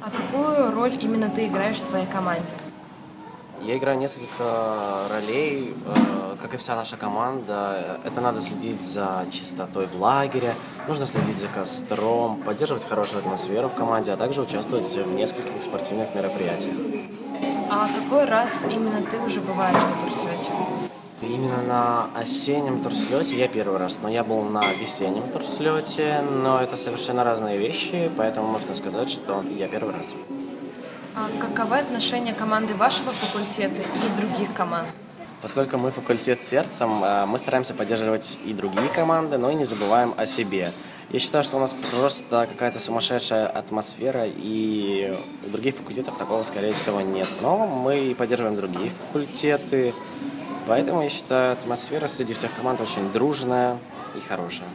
А 0.00 0.10
какую 0.10 0.72
роль 0.74 0.98
именно 1.00 1.28
ты 1.28 1.46
играешь 1.46 1.76
в 1.76 1.82
своей 1.82 2.06
команде? 2.06 2.48
Я 3.64 3.76
играю 3.78 3.96
несколько 3.96 5.06
ролей, 5.08 5.72
э, 5.86 6.36
как 6.42 6.52
и 6.54 6.56
вся 6.56 6.74
наша 6.74 6.96
команда. 6.96 8.00
Это 8.04 8.20
надо 8.20 8.40
следить 8.40 8.82
за 8.82 9.24
чистотой 9.30 9.86
в 9.86 10.00
лагере, 10.00 10.52
нужно 10.88 11.06
следить 11.06 11.38
за 11.38 11.46
костром, 11.46 12.42
поддерживать 12.42 12.84
хорошую 12.84 13.20
атмосферу 13.20 13.68
в 13.68 13.74
команде, 13.74 14.10
а 14.10 14.16
также 14.16 14.42
участвовать 14.42 14.92
в 14.92 15.14
нескольких 15.14 15.62
спортивных 15.62 16.12
мероприятиях. 16.12 16.74
А 17.70 17.86
какой 17.86 18.24
раз 18.24 18.64
именно 18.64 19.00
ты 19.08 19.18
уже 19.20 19.40
бываешь 19.40 19.74
на 19.74 20.04
турслете? 20.04 20.52
Именно 21.22 21.62
на 21.62 22.10
осеннем 22.16 22.82
турслете 22.82 23.38
я 23.38 23.46
первый 23.46 23.78
раз, 23.78 24.00
но 24.02 24.08
я 24.08 24.24
был 24.24 24.42
на 24.42 24.72
весеннем 24.72 25.28
турслете, 25.30 26.20
но 26.28 26.60
это 26.60 26.76
совершенно 26.76 27.22
разные 27.22 27.58
вещи, 27.58 28.10
поэтому 28.16 28.48
можно 28.48 28.74
сказать, 28.74 29.08
что 29.08 29.44
я 29.56 29.68
первый 29.68 29.94
раз. 29.94 30.14
А 31.14 31.28
каковы 31.38 31.78
отношения 31.78 32.32
команды 32.32 32.74
вашего 32.74 33.12
факультета 33.12 33.82
и 33.82 34.20
других 34.20 34.52
команд? 34.54 34.88
Поскольку 35.42 35.76
мы 35.76 35.90
факультет 35.90 36.40
сердцем, 36.40 37.04
э, 37.04 37.26
мы 37.26 37.36
стараемся 37.36 37.74
поддерживать 37.74 38.38
и 38.44 38.54
другие 38.54 38.88
команды, 38.88 39.38
но 39.38 39.50
и 39.50 39.54
не 39.54 39.64
забываем 39.64 40.14
о 40.16 40.24
себе. 40.24 40.72
Я 41.10 41.18
считаю, 41.18 41.44
что 41.44 41.56
у 41.56 41.60
нас 41.60 41.74
просто 41.90 42.46
какая-то 42.46 42.78
сумасшедшая 42.78 43.46
атмосфера, 43.46 44.24
и 44.24 45.18
у 45.44 45.50
других 45.50 45.74
факультетов 45.74 46.16
такого, 46.16 46.42
скорее 46.44 46.72
всего, 46.72 47.00
нет. 47.00 47.28
Но 47.42 47.66
мы 47.66 48.14
поддерживаем 48.16 48.56
другие 48.56 48.90
факультеты, 48.90 49.92
поэтому 50.66 51.02
я 51.02 51.10
считаю, 51.10 51.52
атмосфера 51.52 52.06
среди 52.06 52.32
всех 52.32 52.54
команд 52.54 52.80
очень 52.80 53.12
дружная 53.12 53.78
и 54.16 54.20
хорошая. 54.20 54.68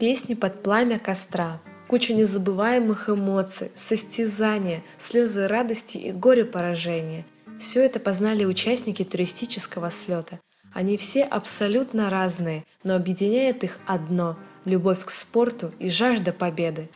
Песни 0.00 0.34
под 0.34 0.62
пламя 0.64 0.98
костра, 0.98 1.60
куча 1.92 2.14
незабываемых 2.14 3.10
эмоций, 3.10 3.70
состязания, 3.74 4.82
слезы 4.96 5.46
радости 5.46 5.98
и 5.98 6.10
горе 6.10 6.46
поражения. 6.46 7.26
Все 7.58 7.84
это 7.84 8.00
познали 8.00 8.46
участники 8.46 9.04
туристического 9.04 9.90
слета. 9.90 10.40
Они 10.72 10.96
все 10.96 11.22
абсолютно 11.22 12.08
разные, 12.08 12.64
но 12.82 12.94
объединяет 12.94 13.62
их 13.62 13.78
одно– 13.84 14.38
любовь 14.64 15.04
к 15.04 15.10
спорту 15.10 15.70
и 15.78 15.90
жажда 15.90 16.32
победы. 16.32 16.88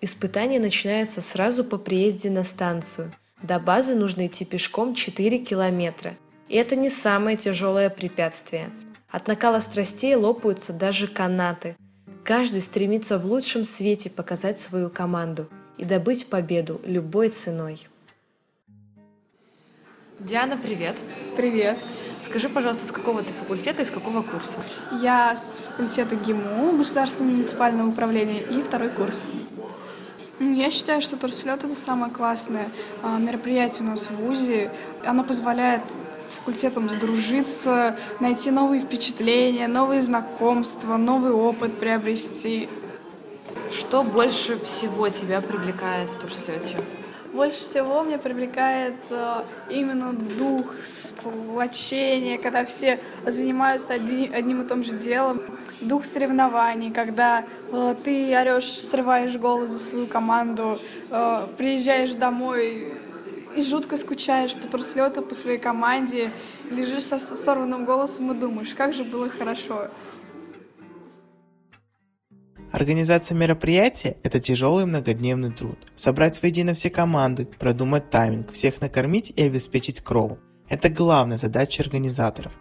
Испытания 0.00 0.60
начинаются 0.60 1.20
сразу 1.20 1.64
по 1.64 1.76
приезде 1.76 2.30
на 2.30 2.44
станцию. 2.44 3.10
До 3.42 3.58
базы 3.58 3.96
нужно 3.96 4.28
идти 4.28 4.44
пешком 4.44 4.94
4 4.94 5.36
километра. 5.38 6.16
И 6.48 6.54
это 6.54 6.76
не 6.76 6.90
самое 6.90 7.36
тяжелое 7.36 7.90
препятствие. 7.90 8.70
От 9.10 9.26
накала 9.26 9.58
страстей 9.58 10.14
лопаются 10.14 10.72
даже 10.72 11.08
канаты. 11.08 11.74
Каждый 12.24 12.62
стремится 12.62 13.18
в 13.18 13.26
лучшем 13.26 13.66
свете 13.66 14.08
показать 14.08 14.58
свою 14.58 14.88
команду 14.88 15.46
и 15.76 15.84
добыть 15.84 16.26
победу 16.28 16.80
любой 16.86 17.28
ценой. 17.28 17.86
Диана, 20.18 20.56
привет. 20.56 20.98
Привет. 21.36 21.76
Скажи, 22.24 22.48
пожалуйста, 22.48 22.86
с 22.86 22.92
какого 22.92 23.22
ты 23.22 23.34
факультета 23.34 23.82
и 23.82 23.84
с 23.84 23.90
какого 23.90 24.22
курса? 24.22 24.58
Я 25.02 25.36
с 25.36 25.60
факультета 25.66 26.16
ГИМУ, 26.16 26.78
Государственного 26.78 27.32
муниципального 27.32 27.88
управления, 27.90 28.40
и 28.40 28.62
второй 28.62 28.88
курс. 28.88 29.22
Я 30.40 30.70
считаю, 30.70 31.02
что 31.02 31.18
турслет— 31.18 31.62
это 31.64 31.74
самое 31.74 32.10
классное 32.10 32.70
а, 33.02 33.18
мероприятие 33.18 33.82
у 33.82 33.90
нас 33.90 34.06
в 34.06 34.16
ВУЗе. 34.16 34.70
Оно 35.04 35.24
позволяет 35.24 35.82
факультетам 36.34 36.88
сдружиться, 36.90 37.96
найти 38.20 38.50
новые 38.50 38.82
впечатления, 38.82 39.68
новые 39.68 40.00
знакомства, 40.00 40.96
новый 40.96 41.32
опыт 41.32 41.78
приобрести. 41.78 42.68
Что 43.72 44.02
больше 44.02 44.58
всего 44.64 45.08
тебя 45.08 45.40
привлекает 45.40 46.08
в 46.10 46.16
турслете? 46.18 46.76
Больше 47.34 47.58
всего 47.58 48.04
меня 48.04 48.18
привлекает 48.18 48.94
э, 49.10 49.42
именно 49.68 50.12
дух 50.12 50.66
сплочения, 50.84 52.38
когда 52.38 52.64
все 52.64 53.00
занимаются 53.26 53.94
одни, 53.94 54.30
одним 54.32 54.62
и 54.62 54.68
том 54.68 54.84
же 54.84 54.96
делом. 54.96 55.42
Дух 55.80 56.04
соревнований, 56.04 56.92
когда 56.92 57.44
э, 57.72 57.96
ты 58.04 58.32
орешь, 58.38 58.80
срываешь 58.80 59.36
голос 59.36 59.70
за 59.70 59.78
свою 59.78 60.06
команду, 60.06 60.80
э, 61.10 61.48
приезжаешь 61.58 62.12
домой 62.12 62.94
и 63.56 63.62
жутко 63.62 63.96
скучаешь 63.96 64.54
по 64.54 64.66
турслету, 64.66 65.22
по 65.22 65.34
своей 65.34 65.58
команде, 65.58 66.30
лежишь 66.70 67.04
со 67.04 67.18
сорванным 67.18 67.84
голосом 67.84 68.32
и 68.32 68.38
думаешь, 68.38 68.74
как 68.74 68.94
же 68.94 69.04
было 69.04 69.28
хорошо. 69.28 69.90
Организация 72.72 73.36
мероприятия– 73.36 74.16
это 74.24 74.40
тяжелый 74.40 74.84
многодневный 74.84 75.52
труд. 75.52 75.78
Собрать 75.94 76.42
воедино 76.42 76.74
все 76.74 76.90
команды, 76.90 77.46
продумать 77.46 78.10
тайминг, 78.10 78.50
всех 78.50 78.80
накормить 78.80 79.32
и 79.36 79.42
обеспечить 79.42 80.00
крову– 80.00 80.38
это 80.68 80.88
главная 80.88 81.38
задача 81.38 81.82
организаторов. 81.82 82.52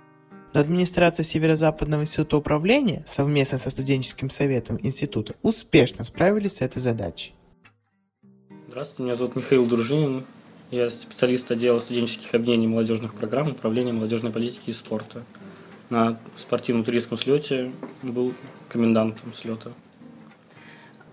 Но 0.54 0.60
администрация 0.60 1.24
Северо-Западного 1.24 2.02
института 2.02 2.38
управления 2.38 3.04
совместно 3.08 3.58
со 3.58 3.72
студенческим 3.72 4.30
советом 4.30 4.78
института 4.84 5.34
успешно 5.42 6.04
справились 6.04 6.58
с 6.58 6.62
этой 6.62 6.80
задачей. 6.80 7.34
Здравствуйте, 8.68 9.04
меня 9.04 9.16
зовут 9.16 9.36
Михаил 9.36 9.66
Дружинин. 9.66 10.26
Я 10.72 10.90
специалист 10.90 11.52
отдела 11.52 11.80
студенческих 11.80 12.34
объединений 12.34 12.68
молодежных 12.68 13.14
программ 13.14 13.50
Управления 13.50 13.94
молодежной 13.94 14.32
политики 14.32 14.70
и 14.70 14.74
спорта. 14.74 15.24
На 15.90 16.18
спортивном 16.36 16.84
туристском 16.84 17.18
слете 17.18 17.72
был 18.02 18.34
комендантом 18.70 19.34
слета. 19.34 19.72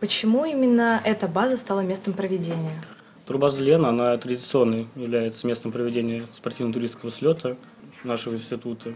Почему 0.01 0.47
именно 0.47 1.01
эта 1.05 1.29
база 1.29 1.59
стала 1.59 1.81
местом 1.81 2.15
проведения? 2.15 2.83
Турбаза 3.27 3.63
Лена, 3.63 3.91
она 3.91 4.17
традиционно 4.17 4.87
является 4.97 5.47
местом 5.47 5.73
проведения 5.73 6.27
спортивно-туристского 6.33 7.11
слета 7.11 7.57
нашего 8.03 8.35
института. 8.35 8.95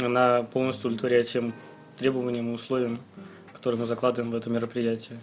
Она 0.00 0.42
полностью 0.42 0.88
удовлетворяет 0.88 1.28
тем 1.28 1.54
требованиям 1.98 2.50
и 2.50 2.54
условиям, 2.54 2.98
которые 3.54 3.80
мы 3.80 3.86
закладываем 3.86 4.30
в 4.30 4.36
это 4.36 4.50
мероприятие. 4.50 5.18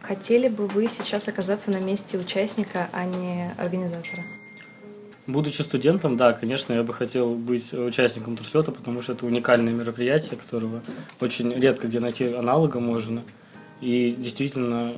Хотели 0.00 0.48
бы 0.48 0.66
вы 0.66 0.88
сейчас 0.88 1.28
оказаться 1.28 1.70
на 1.70 1.78
месте 1.78 2.18
участника, 2.18 2.88
а 2.92 3.04
не 3.04 3.52
организатора? 3.58 4.24
Будучи 5.26 5.62
студентом, 5.62 6.16
да, 6.16 6.32
конечно, 6.32 6.72
я 6.72 6.82
бы 6.82 6.92
хотел 6.92 7.34
быть 7.34 7.72
участником 7.72 8.36
турслета, 8.36 8.72
потому 8.72 9.02
что 9.02 9.12
это 9.12 9.26
уникальное 9.26 9.72
мероприятие, 9.72 10.36
которого 10.36 10.82
очень 11.20 11.52
редко 11.52 11.86
где 11.86 12.00
найти 12.00 12.32
аналога 12.32 12.80
можно– 12.80 13.22
и 13.80 14.10
действительно 14.10 14.94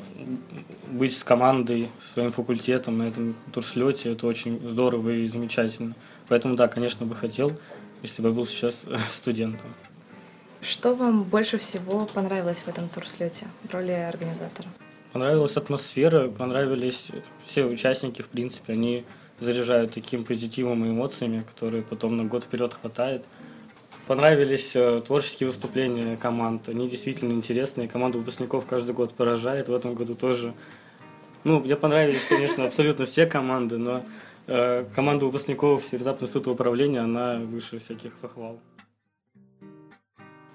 быть 0.90 1.16
с 1.16 1.22
командой, 1.22 1.88
своим 2.00 2.32
факультетом 2.32 2.98
на 2.98 3.04
этом 3.04 3.36
турслете, 3.52 4.12
это 4.12 4.26
очень 4.26 4.60
здорово 4.68 5.10
и 5.10 5.26
замечательно. 5.26 5.94
Поэтому 6.28 6.56
да, 6.56 6.66
конечно, 6.66 7.06
бы 7.06 7.14
хотел, 7.14 7.52
если 8.02 8.22
бы 8.22 8.28
я 8.28 8.34
был 8.34 8.46
сейчас 8.46 8.84
студентом. 9.12 9.72
Что 10.60 10.94
вам 10.94 11.22
больше 11.24 11.58
всего 11.58 12.06
понравилось 12.06 12.62
в 12.62 12.68
этом 12.68 12.88
турслете 12.88 13.46
в 13.64 13.72
роли 13.72 13.92
организатора? 13.92 14.68
Понравилась 15.12 15.56
атмосфера, 15.56 16.28
понравились 16.28 17.10
все 17.44 17.66
участники, 17.66 18.22
в 18.22 18.28
принципе, 18.28 18.72
они 18.72 19.04
заряжают 19.38 19.92
таким 19.92 20.24
позитивом 20.24 20.84
и 20.84 20.88
эмоциями, 20.88 21.42
которые 21.42 21.82
потом 21.82 22.16
на 22.16 22.24
год 22.24 22.44
вперед 22.44 22.72
хватает. 22.72 23.24
Понравились 24.06 24.74
э, 24.74 25.02
творческие 25.06 25.48
выступления 25.48 26.16
команд. 26.16 26.68
Они 26.68 26.88
действительно 26.88 27.32
интересные. 27.32 27.88
Команда 27.88 28.18
выпускников 28.18 28.66
каждый 28.66 28.94
год 28.94 29.14
поражает. 29.14 29.68
В 29.68 29.74
этом 29.74 29.94
году 29.94 30.14
тоже. 30.14 30.54
Ну, 31.44 31.60
мне 31.60 31.76
понравились, 31.76 32.24
конечно, 32.28 32.64
абсолютно 32.64 33.06
все 33.06 33.26
команды, 33.26 33.78
но 33.78 34.04
э, 34.46 34.84
команда 34.94 35.26
выпускников 35.26 35.84
Северо-Западного 35.84 36.24
института 36.24 36.50
управления, 36.50 37.00
она 37.00 37.36
выше 37.36 37.78
всяких 37.78 38.14
похвал. 38.14 38.58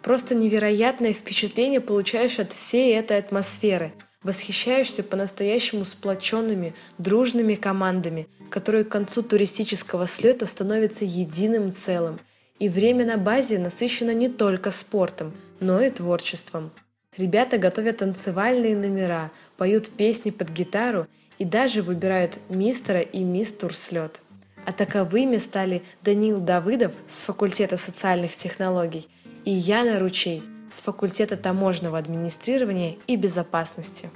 Просто 0.01 0.35
невероятное 0.35 1.13
впечатление 1.13 1.81
получаешь 1.81 2.39
от 2.39 2.53
всей 2.53 2.95
этой 2.95 3.17
атмосферы. 3.17 3.93
Восхищаешься 4.27 5.03
по-настоящему 5.03 5.85
сплоченными, 5.85 6.75
дружными 6.97 7.55
командами, 7.55 8.27
которые 8.51 8.83
к 8.83 8.89
концу 8.89 9.23
туристического 9.23 10.05
слета 10.05 10.45
становятся 10.45 11.05
единым 11.05 11.71
целым– 11.71 12.19
и 12.59 12.69
время 12.69 13.05
на 13.05 13.17
базе 13.17 13.59
насыщено 13.59 14.13
не 14.13 14.29
только 14.29 14.71
спортом, 14.71 15.33
но 15.59 15.81
и 15.81 15.89
творчеством. 15.89 16.71
Ребята 17.15 17.57
готовят 17.57 17.97
танцевальные 17.97 18.75
номера, 18.75 19.31
поют 19.57 19.89
песни 19.89 20.29
под 20.29 20.49
гитару 20.49 21.07
и 21.39 21.45
даже 21.45 21.81
выбирают 21.81 22.39
мистера 22.49 23.01
и 23.01 23.23
мисс 23.23 23.51
Турслет. 23.51 24.21
А 24.65 24.71
таковыми 24.71 25.37
стали 25.37 25.83
Данил 26.01 26.39
Давыдов 26.39 26.93
с 27.07 27.21
факультета 27.21 27.77
социальных 27.77 28.35
технологий 28.35 29.07
и 29.45 29.51
Яна 29.51 29.99
Ручей 29.99 30.43
с 30.69 30.81
факультета 30.81 31.37
таможенного 31.37 31.97
администрирования 31.97 32.97
и 33.07 33.15
безопасности. 33.15 34.09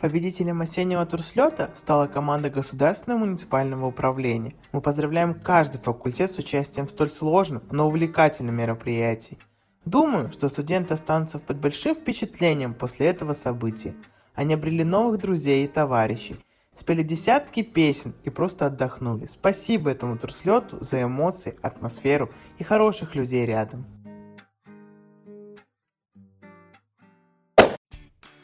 Победителем 0.00 0.60
осеннего 0.60 1.06
турслета 1.06 1.70
стала 1.74 2.06
команда 2.06 2.50
Государственного 2.50 3.20
муниципального 3.20 3.86
управления. 3.86 4.54
Мы 4.72 4.82
поздравляем 4.82 5.32
каждый 5.32 5.78
факультет 5.78 6.30
с 6.30 6.38
участием 6.38 6.86
в 6.86 6.90
столь 6.90 7.10
сложном, 7.10 7.62
но 7.70 7.88
увлекательном 7.88 8.56
мероприятии. 8.56 9.38
Думаю, 9.86 10.32
что 10.32 10.48
студенты 10.48 10.92
останутся 10.92 11.38
под 11.38 11.58
большим 11.58 11.94
впечатлением 11.94 12.74
после 12.74 13.06
этого 13.06 13.32
события. 13.32 13.94
Они 14.34 14.52
обрели 14.52 14.84
новых 14.84 15.18
друзей 15.18 15.64
и 15.64 15.68
товарищей, 15.68 16.36
спели 16.74 17.02
десятки 17.02 17.62
песен 17.62 18.14
и 18.24 18.28
просто 18.28 18.66
отдохнули. 18.66 19.26
Спасибо 19.26 19.90
этому 19.90 20.18
турслету 20.18 20.76
за 20.82 21.04
эмоции, 21.04 21.58
атмосферу 21.62 22.30
и 22.58 22.64
хороших 22.64 23.14
людей 23.14 23.46
рядом. 23.46 23.86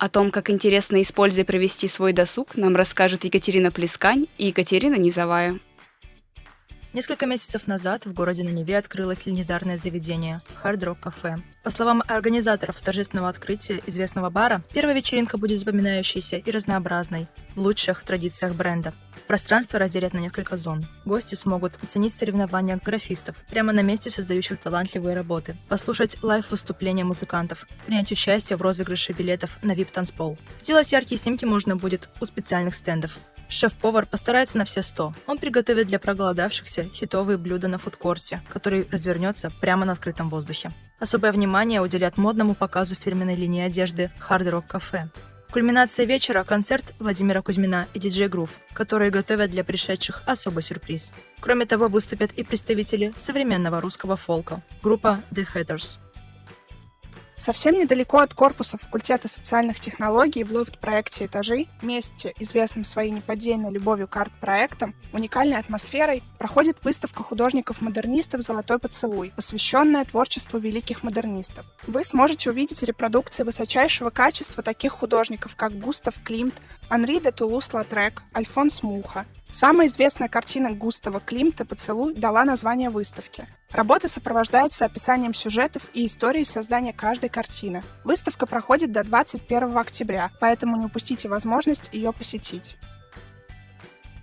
О 0.03 0.09
том, 0.09 0.33
как 0.33 0.51
интересно 0.51 0.97
и 0.97 1.05
с 1.05 1.13
провести 1.45 1.87
свой 1.87 2.13
досуг, 2.13 2.57
нам 2.57 2.75
расскажут 2.75 3.23
Екатерина 3.23 3.71
Плескань 3.71 4.27
и 4.37 4.49
Екатерина 4.49 4.97
Низовая. 4.97 5.61
Несколько 6.93 7.27
месяцев 7.27 7.69
назад 7.69 8.05
в 8.05 8.13
городе 8.13 8.43
на 8.43 8.49
Неве 8.49 8.79
открылось 8.79 9.27
легендарное 9.27 9.77
заведение 9.77 10.43
«Hard 10.65 10.81
Rock 10.81 10.97
Cafe». 11.05 11.41
По 11.63 11.71
словам 11.71 12.03
организаторов 12.09 12.83
торжественного 12.83 13.29
открытия 13.29 13.81
известного 13.87 14.31
бара, 14.31 14.65
первая 14.75 14.97
вечеринка 14.97 15.39
будет 15.39 15.61
запоминающейся 15.61 16.37
и 16.39 16.51
разнообразной, 16.51 17.29
в 17.55 17.61
лучших 17.61 18.03
традициях 18.03 18.55
бренда. 18.55 18.93
Пространство 19.29 19.79
разделят 19.79 20.13
на 20.13 20.19
несколько 20.19 20.57
зон. 20.57 20.85
Гости 21.05 21.37
смогут 21.37 21.79
оценить 21.81 22.13
соревнования 22.13 22.81
графистов 22.85 23.37
прямо 23.49 23.73
на 23.73 23.81
месте 23.81 24.11
создающих 24.11 24.59
талантливые 24.59 25.15
работы, 25.15 25.57
послушать 25.69 26.21
лайв-выступления 26.23 27.05
музыкантов, 27.05 27.69
принять 27.87 28.11
участие 28.11 28.57
в 28.57 28.63
розыгрыше 28.63 29.13
билетов 29.13 29.59
на 29.63 29.73
VIP-танцпол. 29.73 30.39
Сделать 30.61 30.91
яркие 30.91 31.21
снимки 31.21 31.45
можно 31.45 31.77
будет 31.77 32.09
у 32.21 32.25
специальных 32.25 32.75
стендов. 32.75 33.19
Шеф-повар 33.49 34.07
постарается 34.07 34.59
на 34.59 34.65
все 34.65 34.83
сто. 34.83 35.15
Он 35.27 35.39
приготовит 35.39 35.87
для 35.87 35.99
проголодавшихся 35.99 36.85
хитовые 36.95 37.39
блюда 37.39 37.69
на 37.69 37.79
фудкорте, 37.79 38.43
который 38.49 38.89
развернется 38.91 39.51
прямо 39.61 39.85
на 39.85 39.93
открытом 39.93 40.29
воздухе. 40.29 40.73
Особое 40.99 41.33
внимание 41.33 41.81
уделят 41.81 42.17
модному 42.17 42.55
показу 42.55 42.95
фирменной 42.95 43.35
линии 43.35 43.63
одежды 43.63 44.11
Hard 44.29 44.51
Rock 44.51 44.65
Cafe. 44.71 45.09
Кульминация 45.53 46.07
вечера– 46.07 46.45
концерт 46.49 46.95
Владимира 46.99 47.43
Кузьмина 47.43 47.87
и 47.93 47.99
диджей 47.99 48.29
Грув, 48.29 48.59
которые 48.73 49.11
готовят 49.11 49.51
для 49.51 49.65
пришедших 49.65 50.23
особый 50.25 50.63
сюрприз. 50.63 51.13
Кроме 51.41 51.67
того, 51.67 51.89
выступят 51.89 52.33
и 52.33 52.43
представители 52.43 53.13
современного 53.19 53.81
русского 53.83 54.17
фолка– 54.17 54.63
группа 54.83 55.21
The 55.31 55.47
Hatters. 55.55 55.99
Совсем 57.43 57.77
недалеко 57.77 58.21
от 58.21 58.35
корпуса 58.35 58.79
факультета 58.79 59.27
социальных 59.27 59.81
технологий 59.81 60.45
в 60.45 60.53
лофт-проекте 60.53 61.27
«Этажи», 61.27 61.67
месте, 61.83 62.33
известном 62.39 62.85
своей 62.85 63.11
неподдельной 63.11 63.73
любовью 63.73 64.07
к 64.07 64.17
арт-проектам, 64.17 64.95
уникальной 65.13 65.59
атмосферой, 65.59 66.23
проходит 66.39 66.77
выставка 66.85 67.25
художников-модернистов 67.25 68.43
«Золотой 68.43 68.79
поцелуй», 68.79 69.33
посвященная 69.35 70.05
творчеству 70.05 70.61
великих 70.61 71.03
модернистов. 71.03 71.67
Вы 71.89 72.05
сможете 72.05 72.51
увидеть 72.51 72.85
репродукции 72.85 73.43
высочайшего 73.43 74.11
качества 74.11 74.63
таких 74.63 74.93
художников, 74.93 75.57
как 75.57 75.77
Густав 75.77 76.15
Климт, 76.23 76.55
Анри 76.89 77.19
де 77.19 77.31
Тулус-Латрек, 77.31 78.23
Альфонс 78.37 78.85
Муха, 78.85 79.27
Самая 79.53 79.87
известная 79.87 80.29
картина 80.29 80.71
Густава 80.71 81.21
Климта 81.21 81.67
«Поцелуй» 81.67 82.15
дала 82.15 82.43
название 82.47 82.89
выставке. 82.89 83.47
Работы 83.73 84.07
сопровождаются 84.07 84.85
описанием 84.85 85.33
сюжетов 85.33 85.83
и 85.95 86.07
историей 86.07 86.45
создания 86.45 86.93
каждой 86.93 87.31
картины. 87.31 87.83
Выставка 88.05 88.47
проходит 88.47 88.93
до 88.93 89.03
21 89.03 89.79
октября, 89.79 90.31
поэтому 90.41 90.77
не 90.77 90.87
упустите 90.87 91.29
возможность 91.29 91.89
ее 91.93 92.13
посетить. 92.13 92.77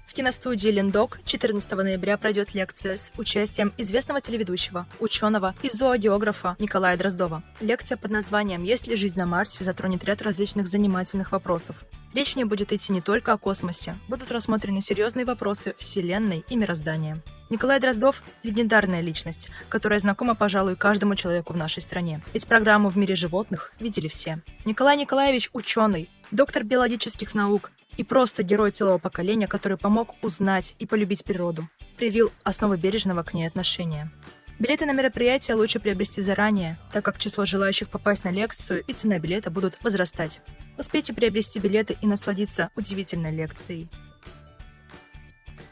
В 0.05 0.13
киностудии 0.13 0.69
«Линдок» 0.69 1.19
14 1.25 1.71
ноября 1.71 2.17
пройдет 2.17 2.53
лекция 2.53 2.97
с 2.97 3.12
участием 3.17 3.73
известного 3.77 4.21
телеведущего, 4.21 4.85
ученого 4.99 5.55
и 5.62 5.69
зоогеографа 5.69 6.55
Николая 6.59 6.97
Дроздова. 6.97 7.43
Лекция 7.59 7.97
под 7.97 8.12
названием 8.12 8.63
«Есть 8.63 8.88
ли 8.88 8.95
жизнь 8.95 9.17
на 9.17 9.25
Марсе?» 9.25 9.63
затронет 9.63 10.03
ряд 10.03 10.21
различных 10.21 10.67
занимательных 10.67 11.31
вопросов. 11.31 11.85
Речь 12.13 12.33
в 12.33 12.35
ней 12.35 12.45
будет 12.45 12.73
идти 12.73 12.91
не 12.91 13.01
только 13.01 13.33
о 13.33 13.38
космосе, 13.38 13.97
будут 14.07 14.31
рассмотрены 14.31 14.81
серьезные 14.81 15.25
вопросы 15.25 15.75
Вселенной 15.77 16.43
и 16.49 16.55
мироздания. 16.55 17.21
Николай 17.49 17.79
Дроздов– 17.79 18.21
легендарная 18.43 19.01
личность, 19.01 19.49
которая 19.69 19.99
знакома, 19.99 20.35
пожалуй, 20.35 20.75
каждому 20.75 21.15
человеку 21.15 21.53
в 21.53 21.57
нашей 21.57 21.81
стране. 21.81 22.21
Ведь 22.31 22.47
программу 22.47 22.89
«В 22.89 22.95
мире 22.95 23.15
животных» 23.15 23.73
видели 23.79 24.07
все. 24.07 24.39
Николай 24.65 24.95
Николаевич– 24.97 25.49
ученый, 25.53 26.12
доктор 26.29 26.63
биологических 26.63 27.33
наук, 27.33 27.71
и 27.97 28.03
просто 28.03 28.43
герой 28.43 28.69
целого 28.69 28.99
поколения, 28.99 29.47
который 29.47 29.77
помог 29.77 30.15
узнать 30.21 30.75
и 30.77 30.85
полюбить 30.85 31.25
природу, 31.25 31.67
привил 31.97 32.31
основы 32.43 32.77
бережного 32.77 33.23
к 33.23 33.33
ней 33.33 33.47
отношения. 33.47 34.12
Билеты 34.59 34.85
на 34.85 34.91
мероприятие 34.91 35.55
лучше 35.55 35.79
приобрести 35.79 36.21
заранее, 36.21 36.77
так 36.93 37.03
как 37.03 37.17
число 37.17 37.45
желающих 37.45 37.89
попасть 37.89 38.25
на 38.25 38.29
лекцию 38.29 38.83
и 38.85 38.93
цена 38.93 39.17
билета 39.17 39.49
будут 39.49 39.79
возрастать. 39.81 40.41
Успейте 40.77 41.13
приобрести 41.13 41.59
билеты 41.59 41.97
и 41.99 42.05
насладиться 42.05 42.69
удивительной 42.75 43.31
лекцией. 43.31 43.89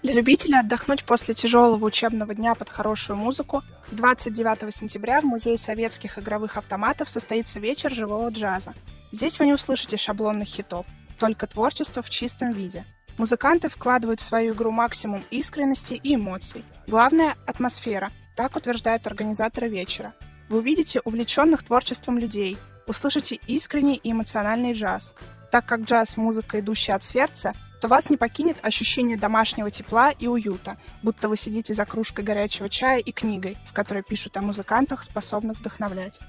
Для 0.03 0.13
любителей 0.13 0.60
отдохнуть 0.60 1.03
после 1.03 1.33
тяжелого 1.33 1.83
учебного 1.83 2.36
дня 2.36 2.53
под 2.53 2.69
хорошую 2.69 3.17
музыку 3.17 3.63
29 3.91 4.73
сентября 4.73 5.21
в 5.21 5.25
Музее 5.25 5.57
советских 5.57 6.19
игровых 6.19 6.55
автоматов 6.57 7.10
состоится 7.10 7.60
вечер 7.60 7.93
живого 7.93 8.29
джаза. 8.29 8.73
Здесь 9.12 9.39
вы 9.39 9.47
не 9.47 9.53
услышите 9.53 9.97
шаблонных 9.97 10.47
хитов, 10.47 10.86
только 11.19 11.47
творчество 11.47 12.03
в 12.03 12.10
чистом 12.10 12.51
виде. 12.51 12.86
Музыканты 13.17 13.69
вкладывают 13.69 14.19
в 14.19 14.23
свою 14.23 14.53
игру 14.53 14.71
максимум 14.71 15.23
искренности 15.31 15.95
и 15.95 16.13
эмоций. 16.13 16.63
Главное— 16.86 17.36
атмосфера, 17.47 18.12
так 18.36 18.55
утверждают 18.55 19.07
организаторы 19.07 19.67
вечера. 19.67 20.13
Вы 20.49 20.60
увидите 20.60 21.01
увлеченных 21.03 21.63
творчеством 21.63 22.19
людей, 22.19 22.57
услышите 22.86 23.39
искренний 23.47 23.95
и 23.95 24.12
эмоциональный 24.12 24.73
джаз. 24.73 25.15
Так 25.51 25.65
как 25.65 25.81
джаз— 25.81 26.15
музыка, 26.17 26.60
идущая 26.60 26.95
от 26.95 27.03
сердца, 27.03 27.53
то 27.81 27.87
вас 27.87 28.09
не 28.09 28.17
покинет 28.17 28.57
ощущение 28.63 29.17
домашнего 29.17 29.69
тепла 29.69 30.11
и 30.11 30.27
уюта, 30.27 30.77
будто 31.03 31.29
вы 31.29 31.37
сидите 31.37 31.73
за 31.73 31.85
кружкой 31.85 32.23
горячего 32.25 32.69
чая 32.69 32.99
и 32.99 33.11
книгой, 33.11 33.57
в 33.67 33.73
которой 33.73 34.03
пишут 34.03 34.37
о 34.37 34.41
музыкантах, 34.41 35.03
способных 35.03 35.59
вдохновлять. 35.59 36.19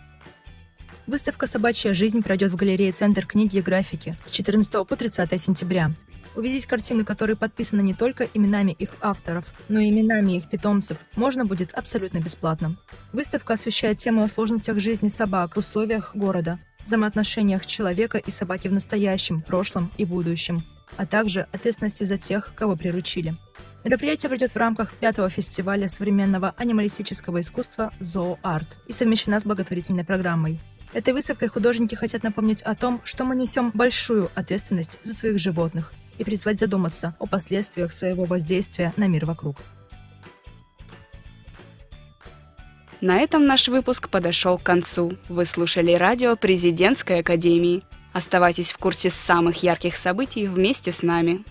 Выставка 1.06 1.46
«Собачья 1.46 1.94
жизнь» 1.94 2.22
пройдет 2.22 2.52
в 2.52 2.56
галерее 2.56 2.92
«Центр 2.92 3.26
книги 3.26 3.56
и 3.56 3.62
графики» 3.62 4.16
с 4.26 4.30
14 4.30 4.87
по 4.87 4.94
30 4.94 5.40
сентября. 5.40 5.90
Увидеть 6.37 6.66
картины, 6.66 7.02
которые 7.02 7.34
подписаны 7.34 7.80
не 7.80 7.94
только 7.94 8.28
именами 8.34 8.72
их 8.72 8.90
авторов, 9.00 9.46
но 9.68 9.80
и 9.80 9.88
именами 9.88 10.37
их 10.37 10.50
питомцев, 10.50 10.98
можно 11.16 11.46
будет 11.46 11.72
абсолютно 11.72 12.18
бесплатно. 12.18 12.76
Выставка 13.12 13.54
освещает 13.54 13.98
тему 13.98 14.22
о 14.22 14.28
сложностях 14.28 14.78
жизни 14.78 15.08
собак 15.08 15.56
в 15.56 15.58
условиях 15.58 16.14
города, 16.14 16.61
взаимоотношениях 16.84 17.64
человека 17.64 18.18
и 18.18 18.30
собаки 18.30 18.68
в 18.68 18.72
настоящем, 18.72 19.40
прошлом 19.40 19.90
и 19.96 20.04
будущем, 20.04 20.62
а 20.96 21.07
также 21.07 21.46
ответственности 21.53 22.05
за 22.05 22.18
тех, 22.18 22.53
кого 22.55 22.77
приручили. 22.77 23.37
Мероприятие 23.85 24.29
пройдет 24.29 24.53
в 24.53 24.57
рамках 24.57 24.92
пятого 24.94 25.31
фестиваля 25.31 25.88
современного 25.88 26.55
анималистического 26.57 27.40
искусства 27.40 27.92
«Зооарт» 28.01 28.79
и 28.87 28.92
совмещена 28.92 29.40
с 29.40 29.44
благотворительной 29.44 30.05
программой. 30.05 30.61
Этой 30.92 31.12
выставкой 31.12 31.48
художники 31.48 31.94
хотят 31.94 32.22
напомнить 32.22 32.62
о 32.62 32.74
том, 32.74 33.01
что 33.05 33.24
мы 33.24 33.37
несем 33.37 33.70
большую 33.72 34.31
ответственность 34.35 34.98
за 35.05 35.14
своих 35.14 35.38
животных 35.38 35.92
и 36.18 36.24
призвать 36.24 36.59
задуматься 36.59 37.14
о 37.18 37.27
последствиях 37.27 37.92
своего 37.92 38.24
воздействия 38.24 38.92
на 38.96 39.07
мир 39.07 39.27
вокруг. 39.27 39.59
На 43.01 43.20
этом 43.20 43.46
наш 43.46 43.68
выпуск 43.68 44.09
подошел 44.09 44.59
к 44.59 44.64
концу. 44.64 45.12
Вы 45.29 45.44
слушали 45.44 45.92
радио 45.92 46.35
Президентской 46.35 47.20
Академии. 47.20 47.85
Оставайтесь 48.18 48.72
в 48.72 48.78
курсе 48.78 49.11
самых 49.11 49.62
ярких 49.62 49.96
событий 49.96 50.48
вместе 50.48 50.90
с 50.90 51.04
нами. 51.04 51.44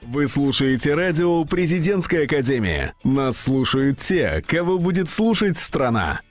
Вы 0.00 0.26
слушаете 0.28 0.94
радио 0.94 1.44
Президентская 1.44 2.24
Академия. 2.24 2.94
Нас 3.04 3.38
слушают 3.38 3.98
те, 3.98 4.42
кого 4.46 4.78
будет 4.78 5.10
слушать 5.10 5.58
страна. 5.58 6.22